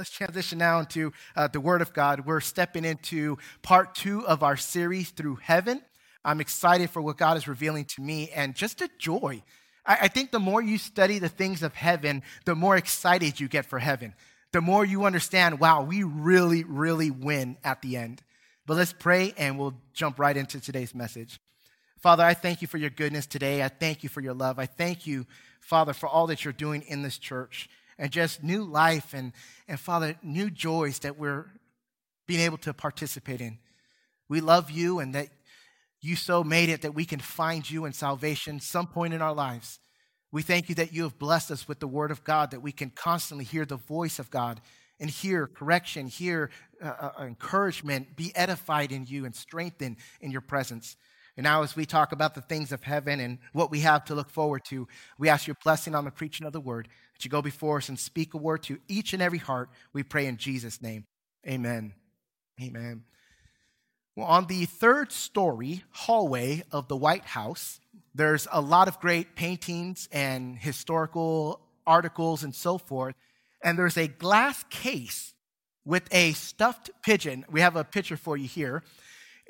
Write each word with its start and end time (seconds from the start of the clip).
let's 0.00 0.08
transition 0.08 0.56
now 0.56 0.80
into 0.80 1.12
uh, 1.36 1.46
the 1.46 1.60
Word 1.60 1.82
of 1.82 1.92
God. 1.92 2.24
We're 2.24 2.40
stepping 2.40 2.86
into 2.86 3.36
part 3.60 3.94
two 3.94 4.26
of 4.26 4.42
our 4.42 4.56
series 4.56 5.10
through 5.10 5.34
heaven. 5.42 5.82
I'm 6.24 6.40
excited 6.40 6.88
for 6.88 7.02
what 7.02 7.18
God 7.18 7.36
is 7.36 7.46
revealing 7.46 7.84
to 7.84 8.00
me 8.00 8.30
and 8.30 8.54
just 8.54 8.80
a 8.80 8.88
joy. 8.96 9.42
I, 9.84 9.98
I 10.00 10.08
think 10.08 10.30
the 10.30 10.40
more 10.40 10.62
you 10.62 10.78
study 10.78 11.18
the 11.18 11.28
things 11.28 11.62
of 11.62 11.74
heaven, 11.74 12.22
the 12.46 12.54
more 12.54 12.78
excited 12.78 13.38
you 13.38 13.46
get 13.46 13.66
for 13.66 13.78
heaven. 13.78 14.14
The 14.52 14.62
more 14.62 14.86
you 14.86 15.04
understand, 15.04 15.60
wow, 15.60 15.82
we 15.82 16.02
really, 16.02 16.64
really 16.64 17.10
win 17.10 17.58
at 17.62 17.82
the 17.82 17.98
end. 17.98 18.22
But 18.64 18.78
let's 18.78 18.94
pray 18.94 19.34
and 19.36 19.58
we'll 19.58 19.74
jump 19.92 20.18
right 20.18 20.34
into 20.34 20.60
today's 20.60 20.94
message. 20.94 21.40
Father, 21.98 22.24
I 22.24 22.32
thank 22.32 22.62
you 22.62 22.68
for 22.68 22.78
your 22.78 22.88
goodness 22.88 23.26
today. 23.26 23.62
I 23.62 23.68
thank 23.68 24.02
you 24.02 24.08
for 24.08 24.22
your 24.22 24.32
love. 24.32 24.58
I 24.58 24.64
thank 24.64 25.06
you, 25.06 25.26
Father, 25.60 25.92
for 25.92 26.08
all 26.08 26.26
that 26.28 26.42
you're 26.42 26.54
doing 26.54 26.84
in 26.88 27.02
this 27.02 27.18
church 27.18 27.68
and 28.00 28.10
just 28.10 28.42
new 28.42 28.64
life 28.64 29.12
and, 29.12 29.32
and 29.68 29.78
Father, 29.78 30.16
new 30.22 30.50
joys 30.50 31.00
that 31.00 31.18
we're 31.18 31.46
being 32.26 32.40
able 32.40 32.56
to 32.56 32.72
participate 32.72 33.42
in. 33.42 33.58
We 34.28 34.40
love 34.40 34.70
you 34.70 35.00
and 35.00 35.14
that 35.14 35.28
you 36.00 36.16
so 36.16 36.42
made 36.42 36.70
it 36.70 36.80
that 36.82 36.94
we 36.94 37.04
can 37.04 37.20
find 37.20 37.68
you 37.68 37.84
in 37.84 37.92
salvation 37.92 38.58
some 38.58 38.86
point 38.86 39.12
in 39.12 39.20
our 39.20 39.34
lives. 39.34 39.80
We 40.32 40.40
thank 40.40 40.70
you 40.70 40.74
that 40.76 40.94
you 40.94 41.02
have 41.02 41.18
blessed 41.18 41.50
us 41.50 41.68
with 41.68 41.78
the 41.78 41.88
word 41.88 42.10
of 42.10 42.24
God, 42.24 42.52
that 42.52 42.62
we 42.62 42.72
can 42.72 42.90
constantly 42.90 43.44
hear 43.44 43.66
the 43.66 43.76
voice 43.76 44.18
of 44.18 44.30
God 44.30 44.62
and 44.98 45.10
hear 45.10 45.46
correction, 45.46 46.06
hear 46.06 46.50
uh, 46.82 47.10
uh, 47.18 47.24
encouragement, 47.24 48.16
be 48.16 48.32
edified 48.34 48.92
in 48.92 49.04
you 49.04 49.26
and 49.26 49.34
strengthened 49.34 49.96
in 50.22 50.30
your 50.30 50.40
presence. 50.40 50.96
And 51.40 51.44
now, 51.46 51.62
as 51.62 51.74
we 51.74 51.86
talk 51.86 52.12
about 52.12 52.34
the 52.34 52.42
things 52.42 52.70
of 52.70 52.82
heaven 52.82 53.18
and 53.18 53.38
what 53.54 53.70
we 53.70 53.80
have 53.80 54.04
to 54.04 54.14
look 54.14 54.28
forward 54.28 54.62
to, 54.66 54.86
we 55.18 55.30
ask 55.30 55.46
your 55.46 55.56
blessing 55.64 55.94
on 55.94 56.04
the 56.04 56.10
preaching 56.10 56.46
of 56.46 56.52
the 56.52 56.60
word, 56.60 56.86
that 57.14 57.24
you 57.24 57.30
go 57.30 57.40
before 57.40 57.78
us 57.78 57.88
and 57.88 57.98
speak 57.98 58.34
a 58.34 58.36
word 58.36 58.62
to 58.64 58.78
each 58.88 59.14
and 59.14 59.22
every 59.22 59.38
heart. 59.38 59.70
We 59.94 60.02
pray 60.02 60.26
in 60.26 60.36
Jesus' 60.36 60.82
name. 60.82 61.06
Amen. 61.48 61.94
Amen. 62.60 63.04
Well, 64.14 64.26
on 64.26 64.48
the 64.48 64.66
third 64.66 65.12
story 65.12 65.82
hallway 65.92 66.62
of 66.72 66.88
the 66.88 66.96
White 66.98 67.24
House, 67.24 67.80
there's 68.14 68.46
a 68.52 68.60
lot 68.60 68.86
of 68.86 69.00
great 69.00 69.34
paintings 69.34 70.10
and 70.12 70.58
historical 70.58 71.62
articles 71.86 72.44
and 72.44 72.54
so 72.54 72.76
forth. 72.76 73.14
And 73.64 73.78
there's 73.78 73.96
a 73.96 74.08
glass 74.08 74.62
case 74.68 75.32
with 75.86 76.02
a 76.12 76.32
stuffed 76.32 76.90
pigeon. 77.02 77.46
We 77.50 77.62
have 77.62 77.76
a 77.76 77.84
picture 77.84 78.18
for 78.18 78.36
you 78.36 78.46
here 78.46 78.82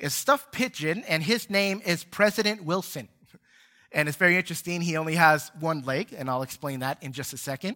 a 0.01 0.09
stuffed 0.09 0.51
pigeon, 0.51 1.03
and 1.07 1.23
his 1.23 1.49
name 1.49 1.81
is 1.85 2.03
President 2.03 2.63
Wilson. 2.63 3.07
And 3.93 4.07
it's 4.07 4.17
very 4.17 4.37
interesting. 4.37 4.79
He 4.79 4.95
only 4.95 5.15
has 5.15 5.51
one 5.59 5.81
leg, 5.81 6.15
and 6.17 6.29
I'll 6.29 6.43
explain 6.43 6.79
that 6.79 7.03
in 7.03 7.11
just 7.11 7.33
a 7.33 7.37
second. 7.37 7.75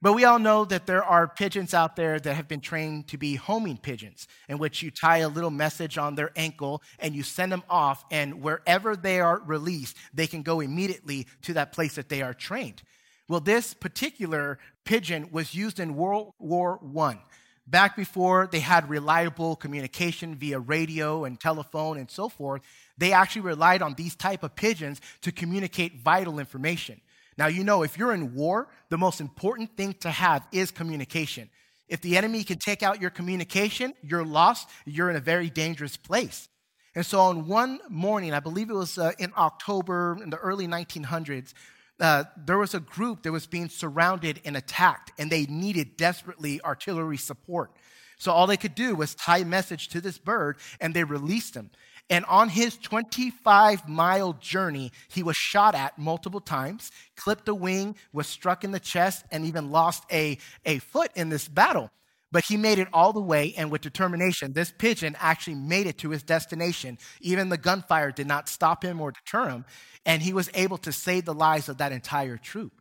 But 0.00 0.14
we 0.14 0.24
all 0.24 0.38
know 0.38 0.64
that 0.64 0.86
there 0.86 1.04
are 1.04 1.28
pigeons 1.28 1.74
out 1.74 1.94
there 1.94 2.18
that 2.18 2.34
have 2.34 2.48
been 2.48 2.62
trained 2.62 3.08
to 3.08 3.18
be 3.18 3.34
homing 3.34 3.76
pigeons, 3.76 4.28
in 4.48 4.56
which 4.56 4.82
you 4.82 4.90
tie 4.90 5.18
a 5.18 5.28
little 5.28 5.50
message 5.50 5.98
on 5.98 6.14
their 6.14 6.30
ankle 6.36 6.82
and 6.98 7.14
you 7.14 7.22
send 7.22 7.52
them 7.52 7.62
off, 7.68 8.02
and 8.10 8.42
wherever 8.42 8.96
they 8.96 9.20
are 9.20 9.42
released, 9.44 9.96
they 10.14 10.26
can 10.26 10.40
go 10.40 10.60
immediately 10.60 11.26
to 11.42 11.52
that 11.52 11.72
place 11.72 11.96
that 11.96 12.08
they 12.08 12.22
are 12.22 12.32
trained. 12.32 12.82
Well, 13.28 13.40
this 13.40 13.74
particular 13.74 14.58
pigeon 14.84 15.28
was 15.30 15.54
used 15.54 15.78
in 15.78 15.96
World 15.96 16.32
War 16.38 16.80
I 16.98 17.18
back 17.66 17.96
before 17.96 18.48
they 18.50 18.60
had 18.60 18.88
reliable 18.90 19.56
communication 19.56 20.34
via 20.34 20.58
radio 20.58 21.24
and 21.24 21.40
telephone 21.40 21.98
and 21.98 22.10
so 22.10 22.28
forth, 22.28 22.62
they 22.98 23.12
actually 23.12 23.42
relied 23.42 23.82
on 23.82 23.94
these 23.94 24.14
type 24.14 24.42
of 24.42 24.54
pigeons 24.54 25.00
to 25.22 25.32
communicate 25.32 26.00
vital 26.00 26.38
information. 26.38 27.00
Now, 27.38 27.46
you 27.46 27.64
know, 27.64 27.82
if 27.82 27.96
you're 27.96 28.12
in 28.12 28.34
war, 28.34 28.68
the 28.90 28.98
most 28.98 29.20
important 29.20 29.76
thing 29.76 29.94
to 30.00 30.10
have 30.10 30.46
is 30.52 30.70
communication. 30.70 31.48
If 31.88 32.00
the 32.00 32.16
enemy 32.16 32.44
can 32.44 32.58
take 32.58 32.82
out 32.82 33.00
your 33.00 33.10
communication, 33.10 33.94
you're 34.02 34.24
lost, 34.24 34.68
you're 34.84 35.10
in 35.10 35.16
a 35.16 35.20
very 35.20 35.50
dangerous 35.50 35.96
place. 35.96 36.48
And 36.94 37.06
so, 37.06 37.20
on 37.20 37.46
one 37.46 37.80
morning, 37.88 38.34
I 38.34 38.40
believe 38.40 38.68
it 38.68 38.74
was 38.74 38.98
uh, 38.98 39.12
in 39.18 39.32
October 39.36 40.18
in 40.22 40.28
the 40.28 40.36
early 40.36 40.66
1900s, 40.66 41.54
uh, 42.02 42.24
there 42.36 42.58
was 42.58 42.74
a 42.74 42.80
group 42.80 43.22
that 43.22 43.32
was 43.32 43.46
being 43.46 43.68
surrounded 43.68 44.40
and 44.44 44.56
attacked, 44.56 45.12
and 45.18 45.30
they 45.30 45.46
needed 45.46 45.96
desperately 45.96 46.60
artillery 46.62 47.16
support. 47.16 47.70
So 48.18 48.32
all 48.32 48.46
they 48.46 48.56
could 48.56 48.74
do 48.74 48.94
was 48.94 49.14
tie 49.14 49.38
a 49.38 49.44
message 49.44 49.88
to 49.88 50.00
this 50.00 50.18
bird, 50.18 50.58
and 50.80 50.92
they 50.92 51.04
released 51.04 51.54
him. 51.54 51.70
And 52.10 52.24
on 52.24 52.48
his 52.48 52.76
25 52.76 53.88
mile 53.88 54.32
journey, 54.34 54.90
he 55.08 55.22
was 55.22 55.36
shot 55.36 55.74
at 55.76 55.96
multiple 55.96 56.40
times, 56.40 56.90
clipped 57.16 57.48
a 57.48 57.54
wing, 57.54 57.94
was 58.12 58.26
struck 58.26 58.64
in 58.64 58.72
the 58.72 58.80
chest, 58.80 59.24
and 59.30 59.44
even 59.44 59.70
lost 59.70 60.04
a, 60.12 60.38
a 60.64 60.78
foot 60.80 61.12
in 61.14 61.28
this 61.28 61.46
battle. 61.46 61.90
But 62.32 62.46
he 62.46 62.56
made 62.56 62.78
it 62.78 62.88
all 62.94 63.12
the 63.12 63.20
way, 63.20 63.52
and 63.58 63.70
with 63.70 63.82
determination, 63.82 64.54
this 64.54 64.72
pigeon 64.76 65.14
actually 65.20 65.54
made 65.54 65.86
it 65.86 65.98
to 65.98 66.10
his 66.10 66.22
destination. 66.22 66.98
Even 67.20 67.50
the 67.50 67.58
gunfire 67.58 68.10
did 68.10 68.26
not 68.26 68.48
stop 68.48 68.82
him 68.82 69.02
or 69.02 69.12
deter 69.12 69.50
him, 69.50 69.66
and 70.06 70.22
he 70.22 70.32
was 70.32 70.50
able 70.54 70.78
to 70.78 70.92
save 70.92 71.26
the 71.26 71.34
lives 71.34 71.68
of 71.68 71.76
that 71.76 71.92
entire 71.92 72.38
troop. 72.38 72.72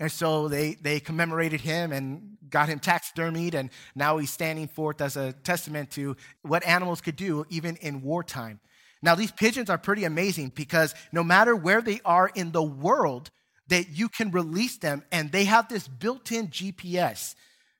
And 0.00 0.10
so 0.10 0.48
they, 0.48 0.74
they 0.74 1.00
commemorated 1.00 1.60
him 1.60 1.92
and 1.92 2.38
got 2.48 2.70
him 2.70 2.80
taxidermied, 2.80 3.52
and 3.54 3.68
now 3.94 4.16
he's 4.16 4.30
standing 4.30 4.68
forth 4.68 5.02
as 5.02 5.18
a 5.18 5.34
testament 5.34 5.90
to 5.92 6.16
what 6.40 6.66
animals 6.66 7.02
could 7.02 7.16
do 7.16 7.44
even 7.50 7.76
in 7.76 8.02
wartime. 8.02 8.58
Now, 9.02 9.14
these 9.14 9.30
pigeons 9.30 9.68
are 9.68 9.76
pretty 9.76 10.04
amazing 10.04 10.52
because 10.54 10.94
no 11.12 11.22
matter 11.22 11.54
where 11.54 11.82
they 11.82 12.00
are 12.06 12.30
in 12.34 12.52
the 12.52 12.62
world, 12.62 13.30
that 13.68 13.90
you 13.90 14.08
can 14.08 14.30
release 14.30 14.78
them, 14.78 15.04
and 15.12 15.30
they 15.30 15.44
have 15.44 15.68
this 15.68 15.86
built 15.88 16.32
in 16.32 16.48
GPS 16.48 17.34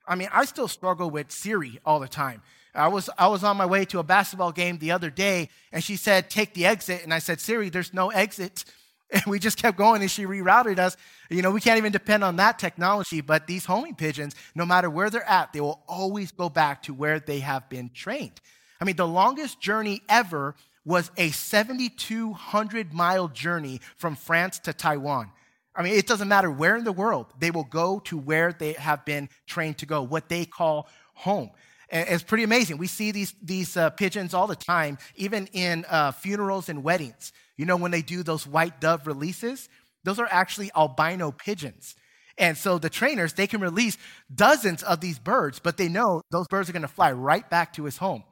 I 0.07 0.15
mean, 0.17 0.29
I 0.33 0.45
still 0.45 0.69
struggle 0.69 1.11
with 1.11 1.31
Siri 1.31 1.81
all 1.85 2.01
the 2.01 2.09
time. 2.09 2.43
I 2.75 2.89
was, 2.89 3.09
I 3.17 3.29
was 3.29 3.45
on 3.45 3.57
my 3.57 3.67
way 3.67 3.85
to 3.87 4.01
a 4.01 4.03
basketball 4.03 4.53
game 4.53 4.79
the 4.79 4.91
other 4.91 5.11
day, 5.11 5.49
and 5.73 5.83
she 5.83 5.97
said, 5.97 6.29
Take 6.29 6.55
the 6.55 6.67
exit. 6.67 7.05
And 7.05 7.15
I 7.15 7.21
said, 7.21 7.41
Siri, 7.41 7.71
there's 7.71 7.95
no 7.95 8.11
exit. 8.11 8.65
And 9.13 9.23
we 9.27 9.39
just 9.39 9.59
kept 9.59 9.77
going, 9.77 10.01
and 10.01 10.11
she 10.11 10.25
rerouted 10.25 10.79
us. 10.79 10.97
You 11.29 11.43
know, 11.43 11.53
we 11.53 11.61
can't 11.61 11.77
even 11.77 11.93
depend 11.93 12.25
on 12.25 12.37
that 12.37 12.59
technology, 12.59 13.21
but 13.21 13.47
these 13.47 13.65
homing 13.65 13.95
pigeons, 13.95 14.35
no 14.57 14.67
matter 14.67 14.91
where 14.91 15.09
they're 15.09 15.29
at, 15.29 15.53
they 15.53 15.61
will 15.61 15.85
always 15.87 16.33
go 16.33 16.49
back 16.49 16.83
to 16.85 16.95
where 16.95 17.21
they 17.21 17.41
have 17.41 17.69
been 17.69 17.91
trained. 17.95 18.41
I 18.81 18.85
mean, 18.85 18.97
the 18.97 19.07
longest 19.07 19.61
journey 19.61 20.03
ever 20.09 20.57
was 20.85 21.11
a 21.17 21.31
7,200 21.31 22.93
mile 22.93 23.29
journey 23.29 23.81
from 23.97 24.17
France 24.17 24.59
to 24.61 24.73
Taiwan. 24.73 25.31
I 25.77 25.83
mean, 25.83 25.95
it 25.95 26.07
doesn't 26.07 26.29
matter 26.29 26.51
where 26.51 26.77
in 26.77 26.85
the 26.85 26.93
world, 26.93 27.27
they 27.39 27.51
will 27.51 27.65
go 27.65 27.99
to 28.01 28.17
where 28.17 28.53
they 28.53 28.75
have 28.75 29.05
been 29.05 29.29
trained 29.47 29.79
to 29.79 29.87
go, 29.87 30.03
what 30.03 30.29
they 30.29 30.45
call 30.45 30.89
home. 31.15 31.51
And 31.91 32.09
it's 32.09 32.23
pretty 32.23 32.45
amazing. 32.45 32.79
We 32.79 32.87
see 32.87 33.11
these, 33.11 33.35
these 33.43 33.77
uh, 33.77 33.91
pigeons 33.91 34.35
all 34.35 34.47
the 34.47 34.57
time, 34.57 34.99
even 35.17 35.49
in 35.53 35.85
uh, 35.89 36.13
funerals 36.13 36.69
and 36.69 36.83
weddings. 36.83 37.33
You 37.57 37.67
know, 37.67 37.77
when 37.77 37.91
they 37.91 38.03
do 38.03 38.23
those 38.23 38.47
white 38.47 38.81
dove 38.81 39.07
releases, 39.07 39.69
those 40.05 40.19
are 40.19 40.29
actually 40.31 40.71
albino 40.77 41.31
pigeons. 41.33 41.95
And 42.37 42.57
so 42.57 42.79
the 42.79 42.91
trainers, 42.91 43.33
they 43.35 43.47
can 43.47 43.61
release 43.61 43.97
dozens 44.35 44.83
of 44.83 45.01
these 45.01 45.19
birds, 45.19 45.61
but 45.61 45.77
they 45.77 45.89
know 45.89 46.23
those 46.31 46.49
birds 46.49 46.69
are 46.69 46.73
going 46.73 46.83
to 46.83 46.89
fly 46.89 47.13
right 47.13 47.49
back 47.49 47.73
to 47.75 47.85
his 47.85 47.97
home. 47.97 48.25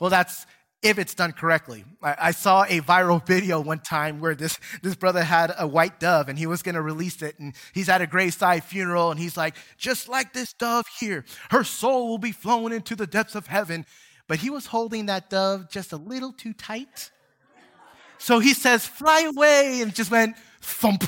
Well, 0.00 0.10
that's 0.10 0.46
if 0.82 0.98
it's 0.98 1.14
done 1.14 1.32
correctly. 1.32 1.84
I, 2.02 2.16
I, 2.20 2.30
saw 2.30 2.64
a 2.64 2.80
viral 2.80 3.24
video 3.26 3.60
one 3.60 3.80
time 3.80 4.20
where 4.20 4.34
this, 4.34 4.58
this 4.82 4.94
brother 4.94 5.24
had 5.24 5.54
a 5.58 5.66
white 5.66 5.98
dove 5.98 6.28
and 6.28 6.38
he 6.38 6.46
was 6.46 6.62
to 6.74 6.82
release 6.82 7.22
it. 7.22 7.38
And 7.38 7.54
he's 7.72 7.88
at 7.88 8.02
a 8.02 8.06
graveside 8.06 8.64
funeral 8.64 9.10
and 9.10 9.18
he's 9.18 9.36
like, 9.36 9.56
just 9.76 10.08
like 10.08 10.32
this 10.32 10.52
dove 10.52 10.86
here, 10.98 11.24
her 11.50 11.64
soul 11.64 12.08
will 12.08 12.18
be 12.18 12.32
flown 12.32 12.72
into 12.72 12.94
the 12.94 13.06
depths 13.06 13.34
of 13.34 13.46
heaven. 13.46 13.86
But 14.28 14.38
he 14.38 14.50
was 14.50 14.66
holding 14.66 15.06
that 15.06 15.30
dove 15.30 15.70
just 15.70 15.92
a 15.92 15.96
little 15.96 16.32
too 16.32 16.52
tight. 16.52 17.10
So 18.18 18.38
he 18.38 18.54
says, 18.54 18.86
fly 18.86 19.30
away, 19.34 19.80
and 19.82 19.94
just 19.94 20.10
went 20.10 20.36
thump 20.60 21.04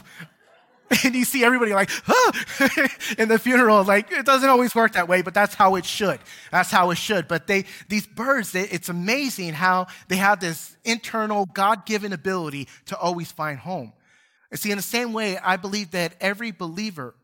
and 1.04 1.14
you 1.14 1.24
see 1.24 1.44
everybody 1.44 1.72
like, 1.72 1.90
ah! 2.08 2.88
in 3.18 3.28
the 3.28 3.38
funeral. 3.38 3.84
Like, 3.84 4.10
it 4.10 4.24
doesn't 4.24 4.48
always 4.48 4.74
work 4.74 4.92
that 4.92 5.08
way, 5.08 5.22
but 5.22 5.34
that's 5.34 5.54
how 5.54 5.74
it 5.76 5.84
should. 5.84 6.18
That's 6.50 6.70
how 6.70 6.90
it 6.90 6.98
should. 6.98 7.28
But 7.28 7.46
they, 7.46 7.64
these 7.88 8.06
birds, 8.06 8.52
they, 8.52 8.62
it's 8.62 8.88
amazing 8.88 9.52
how 9.52 9.88
they 10.08 10.16
have 10.16 10.40
this 10.40 10.76
internal 10.84 11.46
God 11.46 11.84
given 11.84 12.12
ability 12.12 12.68
to 12.86 12.96
always 12.96 13.30
find 13.30 13.58
home. 13.58 13.92
And 14.50 14.58
see, 14.58 14.70
in 14.70 14.78
the 14.78 14.82
same 14.82 15.12
way, 15.12 15.36
I 15.38 15.56
believe 15.56 15.90
that 15.90 16.14
every 16.20 16.52
believer 16.52 17.14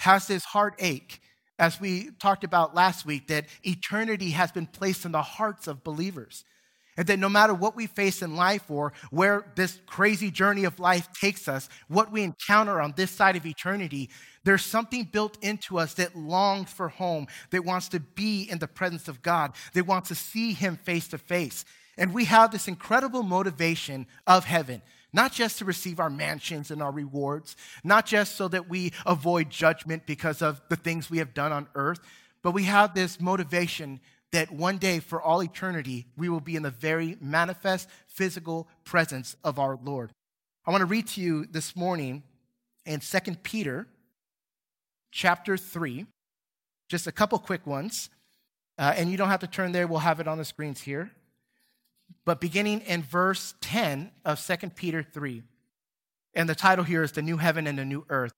has 0.00 0.26
this 0.26 0.44
heartache, 0.44 1.20
as 1.58 1.80
we 1.80 2.10
talked 2.20 2.42
about 2.42 2.74
last 2.74 3.06
week, 3.06 3.28
that 3.28 3.46
eternity 3.62 4.30
has 4.30 4.50
been 4.50 4.66
placed 4.66 5.04
in 5.04 5.12
the 5.12 5.22
hearts 5.22 5.68
of 5.68 5.84
believers. 5.84 6.44
And 6.96 7.06
that 7.06 7.18
no 7.18 7.28
matter 7.28 7.54
what 7.54 7.74
we 7.74 7.86
face 7.86 8.20
in 8.20 8.36
life 8.36 8.70
or 8.70 8.92
where 9.10 9.46
this 9.56 9.80
crazy 9.86 10.30
journey 10.30 10.64
of 10.64 10.78
life 10.78 11.08
takes 11.18 11.48
us, 11.48 11.68
what 11.88 12.12
we 12.12 12.22
encounter 12.22 12.80
on 12.80 12.92
this 12.96 13.10
side 13.10 13.34
of 13.34 13.46
eternity, 13.46 14.10
there's 14.44 14.64
something 14.64 15.04
built 15.04 15.38
into 15.42 15.78
us 15.78 15.94
that 15.94 16.16
longs 16.16 16.70
for 16.70 16.88
home, 16.88 17.28
that 17.50 17.64
wants 17.64 17.88
to 17.88 18.00
be 18.00 18.42
in 18.42 18.58
the 18.58 18.68
presence 18.68 19.08
of 19.08 19.22
God, 19.22 19.52
that 19.72 19.86
wants 19.86 20.08
to 20.08 20.14
see 20.14 20.52
Him 20.52 20.76
face 20.76 21.08
to 21.08 21.18
face. 21.18 21.64
And 21.96 22.12
we 22.12 22.26
have 22.26 22.50
this 22.50 22.68
incredible 22.68 23.22
motivation 23.22 24.06
of 24.26 24.44
heaven, 24.44 24.82
not 25.14 25.32
just 25.32 25.58
to 25.58 25.64
receive 25.64 26.00
our 26.00 26.10
mansions 26.10 26.70
and 26.70 26.82
our 26.82 26.92
rewards, 26.92 27.56
not 27.84 28.04
just 28.04 28.36
so 28.36 28.48
that 28.48 28.68
we 28.68 28.92
avoid 29.06 29.48
judgment 29.48 30.04
because 30.06 30.42
of 30.42 30.60
the 30.68 30.76
things 30.76 31.10
we 31.10 31.18
have 31.18 31.32
done 31.32 31.52
on 31.52 31.68
earth, 31.74 32.00
but 32.42 32.52
we 32.52 32.64
have 32.64 32.94
this 32.94 33.20
motivation 33.20 34.00
that 34.32 34.50
one 34.50 34.78
day, 34.78 34.98
for 34.98 35.20
all 35.20 35.42
eternity, 35.42 36.06
we 36.16 36.28
will 36.28 36.40
be 36.40 36.56
in 36.56 36.62
the 36.62 36.70
very 36.70 37.16
manifest 37.20 37.88
physical 38.08 38.66
presence 38.84 39.36
of 39.44 39.58
our 39.58 39.78
Lord. 39.82 40.10
I 40.66 40.70
want 40.70 40.80
to 40.80 40.86
read 40.86 41.06
to 41.08 41.20
you 41.20 41.46
this 41.46 41.76
morning 41.76 42.22
in 42.86 43.00
2 43.00 43.18
Peter 43.42 43.86
chapter 45.10 45.56
3, 45.56 46.06
just 46.88 47.06
a 47.06 47.12
couple 47.12 47.38
quick 47.38 47.66
ones. 47.66 48.08
Uh, 48.78 48.94
and 48.96 49.10
you 49.10 49.18
don't 49.18 49.28
have 49.28 49.40
to 49.40 49.46
turn 49.46 49.72
there, 49.72 49.86
we'll 49.86 50.00
have 50.00 50.18
it 50.18 50.26
on 50.26 50.38
the 50.38 50.44
screens 50.44 50.80
here. 50.80 51.10
But 52.24 52.40
beginning 52.40 52.80
in 52.80 53.02
verse 53.02 53.54
10 53.60 54.10
of 54.24 54.44
2 54.44 54.70
Peter 54.70 55.02
3, 55.02 55.42
and 56.34 56.48
the 56.48 56.54
title 56.54 56.84
here 56.84 57.02
is 57.02 57.12
The 57.12 57.22
New 57.22 57.36
Heaven 57.36 57.66
and 57.66 57.78
the 57.78 57.84
New 57.84 58.06
Earth, 58.08 58.32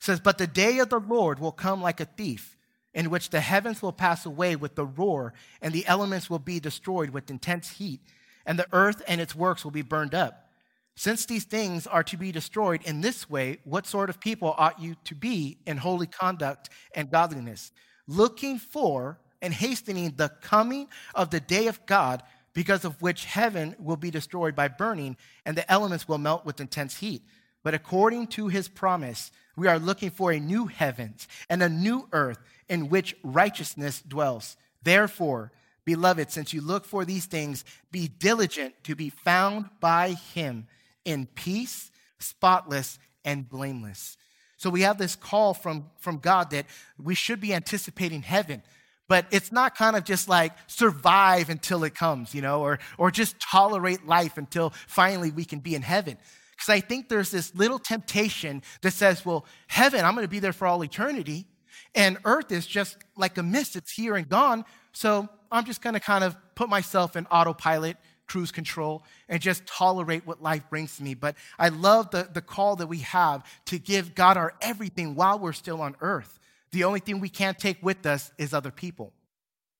says, 0.00 0.18
But 0.18 0.38
the 0.38 0.46
day 0.46 0.78
of 0.78 0.88
the 0.88 0.98
Lord 0.98 1.38
will 1.38 1.52
come 1.52 1.80
like 1.80 2.00
a 2.00 2.04
thief, 2.04 2.55
in 2.96 3.10
which 3.10 3.28
the 3.28 3.42
heavens 3.42 3.82
will 3.82 3.92
pass 3.92 4.24
away 4.24 4.56
with 4.56 4.74
the 4.74 4.86
roar, 4.86 5.34
and 5.60 5.74
the 5.74 5.86
elements 5.86 6.30
will 6.30 6.38
be 6.38 6.58
destroyed 6.58 7.10
with 7.10 7.30
intense 7.30 7.72
heat, 7.72 8.00
and 8.46 8.58
the 8.58 8.66
earth 8.72 9.02
and 9.06 9.20
its 9.20 9.34
works 9.34 9.62
will 9.62 9.70
be 9.70 9.82
burned 9.82 10.14
up. 10.14 10.48
Since 10.96 11.26
these 11.26 11.44
things 11.44 11.86
are 11.86 12.02
to 12.04 12.16
be 12.16 12.32
destroyed 12.32 12.80
in 12.86 13.02
this 13.02 13.28
way, 13.28 13.58
what 13.64 13.86
sort 13.86 14.08
of 14.08 14.18
people 14.18 14.54
ought 14.56 14.80
you 14.80 14.96
to 15.04 15.14
be 15.14 15.58
in 15.66 15.76
holy 15.76 16.06
conduct 16.06 16.70
and 16.94 17.10
godliness, 17.10 17.70
looking 18.08 18.58
for 18.58 19.18
and 19.42 19.52
hastening 19.52 20.14
the 20.16 20.30
coming 20.40 20.88
of 21.14 21.28
the 21.28 21.40
day 21.40 21.66
of 21.66 21.84
God, 21.84 22.22
because 22.54 22.86
of 22.86 23.02
which 23.02 23.26
heaven 23.26 23.76
will 23.78 23.96
be 23.96 24.10
destroyed 24.10 24.56
by 24.56 24.68
burning, 24.68 25.18
and 25.44 25.54
the 25.54 25.70
elements 25.70 26.08
will 26.08 26.16
melt 26.16 26.46
with 26.46 26.62
intense 26.62 26.96
heat? 26.96 27.22
But 27.62 27.74
according 27.74 28.28
to 28.28 28.48
his 28.48 28.68
promise, 28.68 29.30
we 29.56 29.68
are 29.68 29.78
looking 29.78 30.10
for 30.10 30.32
a 30.32 30.40
new 30.40 30.66
heavens 30.66 31.26
and 31.48 31.62
a 31.62 31.68
new 31.68 32.08
earth 32.12 32.38
in 32.68 32.88
which 32.88 33.16
righteousness 33.22 34.02
dwells. 34.06 34.56
Therefore, 34.82 35.52
beloved, 35.84 36.30
since 36.30 36.52
you 36.52 36.60
look 36.60 36.84
for 36.84 37.04
these 37.04 37.26
things, 37.26 37.64
be 37.90 38.08
diligent 38.08 38.74
to 38.84 38.94
be 38.94 39.10
found 39.10 39.70
by 39.80 40.10
him 40.34 40.66
in 41.04 41.26
peace, 41.34 41.90
spotless, 42.18 42.98
and 43.24 43.48
blameless. 43.48 44.16
So 44.58 44.70
we 44.70 44.82
have 44.82 44.98
this 44.98 45.16
call 45.16 45.54
from, 45.54 45.86
from 45.98 46.18
God 46.18 46.50
that 46.50 46.66
we 47.02 47.14
should 47.14 47.40
be 47.40 47.54
anticipating 47.54 48.22
heaven. 48.22 48.62
But 49.08 49.26
it's 49.30 49.52
not 49.52 49.76
kind 49.76 49.94
of 49.96 50.04
just 50.04 50.28
like 50.28 50.52
survive 50.66 51.48
until 51.48 51.84
it 51.84 51.94
comes, 51.94 52.34
you 52.34 52.42
know, 52.42 52.62
or, 52.62 52.78
or 52.98 53.10
just 53.10 53.38
tolerate 53.38 54.06
life 54.06 54.36
until 54.36 54.70
finally 54.88 55.30
we 55.30 55.44
can 55.44 55.60
be 55.60 55.74
in 55.74 55.82
heaven. 55.82 56.18
Because 56.56 56.70
I 56.70 56.80
think 56.80 57.08
there's 57.08 57.30
this 57.30 57.54
little 57.54 57.78
temptation 57.78 58.62
that 58.82 58.92
says, 58.92 59.24
well, 59.26 59.44
heaven, 59.66 60.04
I'm 60.04 60.14
going 60.14 60.24
to 60.24 60.28
be 60.28 60.38
there 60.38 60.52
for 60.52 60.66
all 60.66 60.82
eternity. 60.82 61.46
And 61.94 62.18
earth 62.24 62.50
is 62.50 62.66
just 62.66 62.96
like 63.16 63.36
a 63.38 63.42
mist, 63.42 63.76
it's 63.76 63.92
here 63.92 64.16
and 64.16 64.28
gone. 64.28 64.64
So 64.92 65.28
I'm 65.52 65.64
just 65.64 65.82
going 65.82 65.94
to 65.94 66.00
kind 66.00 66.24
of 66.24 66.36
put 66.54 66.68
myself 66.68 67.16
in 67.16 67.26
autopilot, 67.26 67.98
cruise 68.26 68.50
control, 68.50 69.04
and 69.28 69.40
just 69.40 69.66
tolerate 69.66 70.26
what 70.26 70.42
life 70.42 70.62
brings 70.70 70.96
to 70.96 71.02
me. 71.02 71.14
But 71.14 71.36
I 71.58 71.68
love 71.68 72.10
the, 72.10 72.28
the 72.32 72.40
call 72.40 72.76
that 72.76 72.86
we 72.86 73.00
have 73.00 73.44
to 73.66 73.78
give 73.78 74.14
God 74.14 74.36
our 74.36 74.54
everything 74.60 75.14
while 75.14 75.38
we're 75.38 75.52
still 75.52 75.82
on 75.82 75.96
earth. 76.00 76.38
The 76.72 76.84
only 76.84 77.00
thing 77.00 77.20
we 77.20 77.28
can't 77.28 77.58
take 77.58 77.82
with 77.82 78.04
us 78.06 78.32
is 78.38 78.52
other 78.52 78.70
people. 78.70 79.12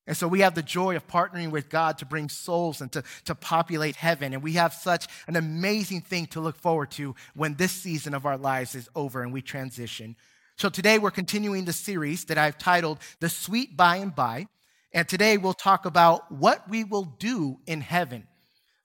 And 0.06 0.16
so 0.16 0.28
we 0.28 0.40
have 0.40 0.54
the 0.54 0.62
joy 0.62 0.94
of 0.94 1.06
partnering 1.08 1.50
with 1.50 1.68
God 1.68 1.98
to 1.98 2.06
bring 2.06 2.28
souls 2.28 2.80
and 2.80 2.92
to, 2.92 3.02
to 3.24 3.34
populate 3.34 3.96
heaven. 3.96 4.34
And 4.34 4.42
we 4.42 4.52
have 4.52 4.72
such 4.72 5.08
an 5.26 5.34
amazing 5.34 6.02
thing 6.02 6.26
to 6.26 6.40
look 6.40 6.56
forward 6.56 6.92
to 6.92 7.16
when 7.34 7.54
this 7.54 7.72
season 7.72 8.14
of 8.14 8.24
our 8.24 8.38
lives 8.38 8.76
is 8.76 8.88
over 8.94 9.22
and 9.22 9.32
we 9.32 9.42
transition. 9.42 10.14
So 10.56 10.68
today 10.68 10.98
we're 10.98 11.10
continuing 11.10 11.64
the 11.64 11.72
series 11.72 12.24
that 12.26 12.38
I've 12.38 12.56
titled 12.56 13.00
The 13.18 13.28
Sweet 13.28 13.76
By 13.76 13.96
and 13.96 14.14
By. 14.14 14.46
And 14.92 15.08
today 15.08 15.38
we'll 15.38 15.54
talk 15.54 15.86
about 15.86 16.30
what 16.30 16.70
we 16.70 16.84
will 16.84 17.04
do 17.04 17.58
in 17.66 17.80
heaven. 17.80 18.28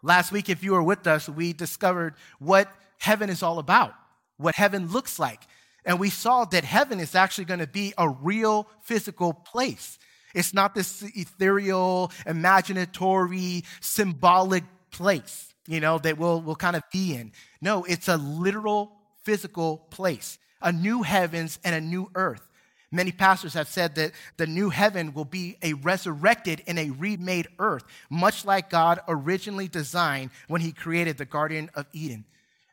Last 0.02 0.32
week, 0.32 0.50
if 0.50 0.64
you 0.64 0.72
were 0.72 0.82
with 0.82 1.06
us, 1.06 1.30
we 1.30 1.54
discovered 1.54 2.16
what 2.40 2.68
heaven 2.98 3.30
is 3.30 3.44
all 3.44 3.60
about, 3.60 3.94
what 4.38 4.56
heaven 4.56 4.88
looks 4.88 5.20
like. 5.20 5.42
And 5.86 6.00
we 6.00 6.10
saw 6.10 6.46
that 6.46 6.64
heaven 6.64 7.00
is 7.00 7.14
actually 7.14 7.46
going 7.46 7.60
to 7.60 7.68
be 7.68 7.94
a 7.98 8.10
real 8.10 8.68
physical 8.82 9.34
place. 9.34 10.00
It's 10.34 10.54
not 10.54 10.76
this 10.76 11.04
ethereal, 11.16 12.12
imaginatory, 12.26 13.64
symbolic 13.80 14.64
place, 14.92 15.54
you 15.68 15.80
know, 15.80 15.98
that 16.00 16.18
we'll, 16.18 16.42
we'll 16.42 16.56
kind 16.56 16.76
of 16.76 16.84
be 16.92 17.16
in. 17.16 17.32
No, 17.62 17.84
it's 17.84 18.08
a 18.08 18.18
literal 18.18 18.92
physical 19.24 19.78
place, 19.90 20.38
a 20.62 20.72
new 20.72 21.04
heavens 21.04 21.60
and 21.64 21.76
a 21.76 21.82
new 21.82 22.10
earth. 22.16 22.48
Many 22.94 23.14
pastors 23.14 23.54
have 23.54 23.70
said 23.70 23.96
that 23.96 24.12
the 24.36 24.48
new 24.48 24.70
heaven 24.70 25.14
will 25.14 25.26
be 25.26 25.58
a 25.62 25.74
resurrected 25.74 26.62
and 26.68 26.78
a 26.78 26.90
remade 26.90 27.48
earth, 27.58 27.84
much 28.10 28.44
like 28.44 28.70
God 28.70 29.00
originally 29.08 29.70
designed 29.70 30.32
when 30.50 30.60
he 30.60 30.74
created 30.74 31.18
the 31.18 31.26
Garden 31.26 31.70
of 31.74 31.86
Eden. 31.94 32.26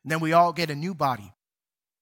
And 0.02 0.10
then 0.10 0.18
we 0.18 0.32
all 0.32 0.52
get 0.52 0.70
a 0.70 0.74
new 0.74 0.92
body. 0.92 1.32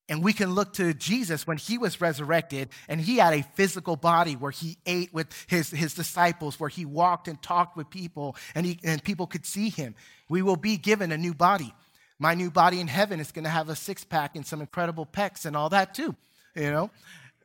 And 0.08 0.22
we 0.22 0.32
can 0.32 0.54
look 0.54 0.74
to 0.74 0.94
Jesus 0.94 1.46
when 1.46 1.56
he 1.56 1.78
was 1.78 2.00
resurrected 2.00 2.68
and 2.88 3.00
he 3.00 3.16
had 3.16 3.34
a 3.34 3.42
physical 3.54 3.96
body 3.96 4.36
where 4.36 4.52
he 4.52 4.78
ate 4.86 5.12
with 5.12 5.26
his, 5.48 5.70
his 5.70 5.94
disciples, 5.94 6.60
where 6.60 6.68
he 6.68 6.84
walked 6.84 7.26
and 7.26 7.42
talked 7.42 7.76
with 7.76 7.90
people 7.90 8.36
and, 8.54 8.64
he, 8.64 8.78
and 8.84 9.02
people 9.02 9.26
could 9.26 9.44
see 9.44 9.68
him. 9.68 9.96
We 10.28 10.42
will 10.42 10.56
be 10.56 10.76
given 10.76 11.10
a 11.10 11.18
new 11.18 11.34
body. 11.34 11.74
My 12.20 12.34
new 12.34 12.50
body 12.50 12.80
in 12.80 12.86
heaven 12.86 13.18
is 13.18 13.32
going 13.32 13.44
to 13.44 13.50
have 13.50 13.68
a 13.68 13.74
six 13.74 14.04
pack 14.04 14.36
and 14.36 14.46
some 14.46 14.60
incredible 14.60 15.06
pecs 15.06 15.44
and 15.44 15.56
all 15.56 15.70
that 15.70 15.92
too, 15.92 16.14
you 16.54 16.70
know? 16.70 16.90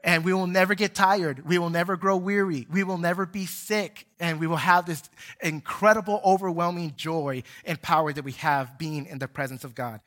And 0.03 0.23
we 0.23 0.33
will 0.33 0.47
never 0.47 0.73
get 0.73 0.95
tired. 0.95 1.45
We 1.45 1.59
will 1.59 1.69
never 1.69 1.95
grow 1.95 2.17
weary. 2.17 2.67
We 2.71 2.83
will 2.83 2.97
never 2.97 3.25
be 3.25 3.45
sick. 3.45 4.07
And 4.19 4.39
we 4.39 4.47
will 4.47 4.55
have 4.57 4.85
this 4.85 5.03
incredible, 5.41 6.21
overwhelming 6.25 6.93
joy 6.95 7.43
and 7.65 7.79
power 7.79 8.11
that 8.11 8.23
we 8.23 8.31
have 8.33 8.79
being 8.79 9.05
in 9.05 9.19
the 9.19 9.27
presence 9.27 9.63
of 9.63 9.75
God. 9.75 9.99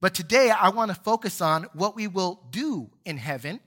But 0.00 0.14
today 0.14 0.50
I 0.50 0.68
want 0.68 0.90
to 0.90 0.94
focus 0.94 1.40
on 1.40 1.64
what 1.72 1.96
we 1.96 2.06
will 2.06 2.40
do 2.50 2.90
in 3.04 3.16
heaven, 3.16 3.60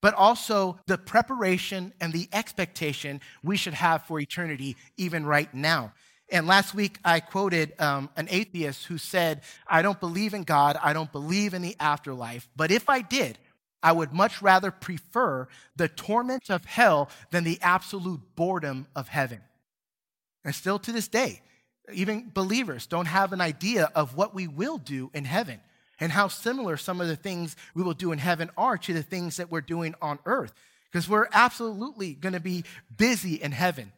but 0.00 0.14
also 0.14 0.78
the 0.86 0.98
preparation 0.98 1.94
and 2.00 2.12
the 2.12 2.28
expectation 2.32 3.20
we 3.42 3.56
should 3.56 3.74
have 3.74 4.04
for 4.04 4.20
eternity, 4.20 4.76
even 4.96 5.24
right 5.24 5.52
now. 5.54 5.92
And 6.30 6.46
last 6.46 6.74
week 6.74 6.98
I 7.04 7.20
quoted 7.20 7.72
um, 7.80 8.10
an 8.16 8.28
atheist 8.30 8.84
who 8.84 8.98
said, 8.98 9.40
I 9.66 9.80
don't 9.80 9.98
believe 9.98 10.34
in 10.34 10.42
God, 10.42 10.78
I 10.82 10.92
don't 10.92 11.10
believe 11.10 11.54
in 11.54 11.62
the 11.62 11.76
afterlife, 11.80 12.48
but 12.54 12.70
if 12.70 12.90
I 12.90 13.00
did, 13.00 13.38
I 13.82 13.92
would 13.92 14.12
much 14.12 14.42
rather 14.42 14.70
prefer 14.70 15.48
the 15.76 15.88
torment 15.88 16.50
of 16.50 16.66
hell 16.66 17.08
than 17.30 17.44
the 17.44 17.58
absolute 17.62 18.20
boredom 18.36 18.88
of 18.94 19.08
heaven. 19.08 19.40
And 20.44 20.54
still 20.54 20.78
to 20.80 20.92
this 20.92 21.08
day, 21.08 21.40
even 21.92 22.30
believers 22.34 22.86
don't 22.86 23.06
have 23.06 23.32
an 23.32 23.40
idea 23.40 23.90
of 23.94 24.16
what 24.16 24.34
we 24.34 24.46
will 24.48 24.76
do 24.76 25.10
in 25.14 25.24
heaven 25.24 25.60
and 26.00 26.12
how 26.12 26.28
similar 26.28 26.76
some 26.76 27.00
of 27.00 27.08
the 27.08 27.16
things 27.16 27.56
we 27.74 27.82
will 27.82 27.94
do 27.94 28.12
in 28.12 28.18
heaven 28.18 28.50
are 28.56 28.78
to 28.78 28.92
the 28.92 29.02
things 29.02 29.36
that 29.36 29.50
we're 29.50 29.60
doing 29.60 29.94
on 30.00 30.18
earth. 30.26 30.52
Because 30.90 31.08
we're 31.08 31.28
absolutely 31.32 32.14
going 32.14 32.32
to 32.32 32.40
be 32.40 32.64
busy 32.96 33.34
in 33.34 33.52
heaven. 33.52 33.92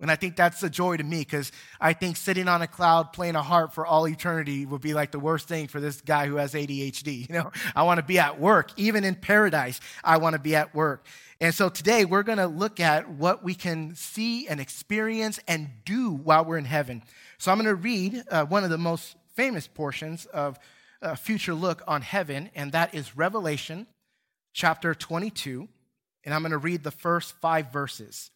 And 0.00 0.10
I 0.10 0.16
think 0.16 0.36
that's 0.36 0.62
a 0.62 0.68
joy 0.68 0.98
to 0.98 1.04
me 1.04 1.20
because 1.20 1.52
I 1.80 1.94
think 1.94 2.18
sitting 2.18 2.48
on 2.48 2.60
a 2.60 2.66
cloud 2.66 3.14
playing 3.14 3.34
a 3.34 3.42
harp 3.42 3.72
for 3.72 3.86
all 3.86 4.06
eternity 4.06 4.66
would 4.66 4.82
be 4.82 4.92
like 4.92 5.10
the 5.10 5.18
worst 5.18 5.48
thing 5.48 5.68
for 5.68 5.80
this 5.80 6.02
guy 6.02 6.26
who 6.26 6.36
has 6.36 6.52
ADHD. 6.52 7.28
You 7.28 7.34
know, 7.34 7.52
I 7.74 7.82
want 7.84 7.98
to 7.98 8.04
be 8.04 8.18
at 8.18 8.38
work. 8.38 8.70
Even 8.76 9.04
in 9.04 9.14
paradise, 9.14 9.80
I 10.04 10.18
want 10.18 10.34
to 10.34 10.38
be 10.38 10.54
at 10.54 10.74
work. 10.74 11.06
And 11.40 11.54
so 11.54 11.68
today 11.70 12.04
we're 12.04 12.22
going 12.22 12.38
to 12.38 12.46
look 12.46 12.78
at 12.78 13.08
what 13.08 13.42
we 13.42 13.54
can 13.54 13.94
see 13.94 14.46
and 14.48 14.60
experience 14.60 15.40
and 15.48 15.68
do 15.84 16.12
while 16.12 16.44
we're 16.44 16.58
in 16.58 16.66
heaven. 16.66 17.02
So 17.38 17.50
I'm 17.50 17.58
going 17.58 17.66
to 17.66 17.74
read 17.74 18.22
uh, 18.30 18.44
one 18.44 18.64
of 18.64 18.70
the 18.70 18.78
most 18.78 19.16
famous 19.34 19.66
portions 19.66 20.26
of 20.26 20.58
a 21.02 21.16
future 21.16 21.54
look 21.54 21.82
on 21.86 22.02
heaven, 22.02 22.50
and 22.54 22.72
that 22.72 22.94
is 22.94 23.16
Revelation 23.16 23.86
chapter 24.52 24.94
22. 24.94 25.68
And 26.24 26.34
I'm 26.34 26.42
going 26.42 26.52
to 26.52 26.58
read 26.58 26.82
the 26.82 26.90
first 26.90 27.34
five 27.40 27.72
verses. 27.72 28.30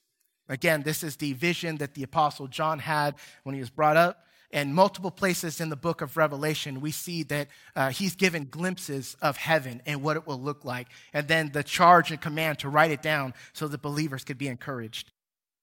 Again, 0.49 0.83
this 0.83 1.03
is 1.03 1.17
the 1.17 1.33
vision 1.33 1.77
that 1.79 1.95
the 1.95 2.03
Apostle 2.03 2.47
John 2.47 2.79
had 2.79 3.15
when 3.43 3.55
he 3.55 3.61
was 3.61 3.71
brought 3.71 3.97
up. 3.97 4.27
And 4.53 4.75
multiple 4.75 5.13
places 5.13 5.61
in 5.61 5.69
the 5.69 5.77
book 5.77 6.01
of 6.01 6.17
Revelation, 6.17 6.81
we 6.81 6.91
see 6.91 7.23
that 7.25 7.49
uh, 7.77 7.91
he's 7.91 8.17
given 8.17 8.49
glimpses 8.51 9.17
of 9.23 9.37
heaven 9.37 9.81
and 9.87 10.03
what 10.03 10.17
it 10.17 10.27
will 10.27 10.41
look 10.41 10.65
like, 10.65 10.89
and 11.13 11.29
then 11.29 11.53
the 11.53 11.63
charge 11.63 12.11
and 12.11 12.21
command 12.21 12.59
to 12.59 12.69
write 12.69 12.91
it 12.91 13.01
down 13.01 13.33
so 13.53 13.69
that 13.69 13.81
believers 13.81 14.25
could 14.25 14.39
be 14.39 14.49
encouraged. 14.49 15.13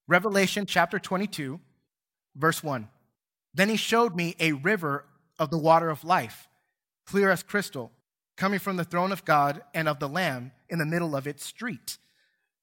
Revelation 0.06 0.64
chapter 0.64 0.98
22, 0.98 1.60
verse 2.34 2.62
1. 2.62 2.88
Then 3.52 3.68
he 3.68 3.76
showed 3.76 4.16
me 4.16 4.34
a 4.40 4.52
river 4.52 5.04
of 5.38 5.50
the 5.50 5.58
water 5.58 5.90
of 5.90 6.02
life 6.02 6.48
clear 7.08 7.30
as 7.30 7.42
crystal, 7.42 7.90
coming 8.36 8.58
from 8.58 8.76
the 8.76 8.84
throne 8.84 9.12
of 9.12 9.24
God 9.24 9.62
and 9.72 9.88
of 9.88 9.98
the 9.98 10.08
Lamb 10.08 10.52
in 10.68 10.78
the 10.78 10.84
middle 10.84 11.16
of 11.16 11.26
its 11.26 11.42
street. 11.42 11.96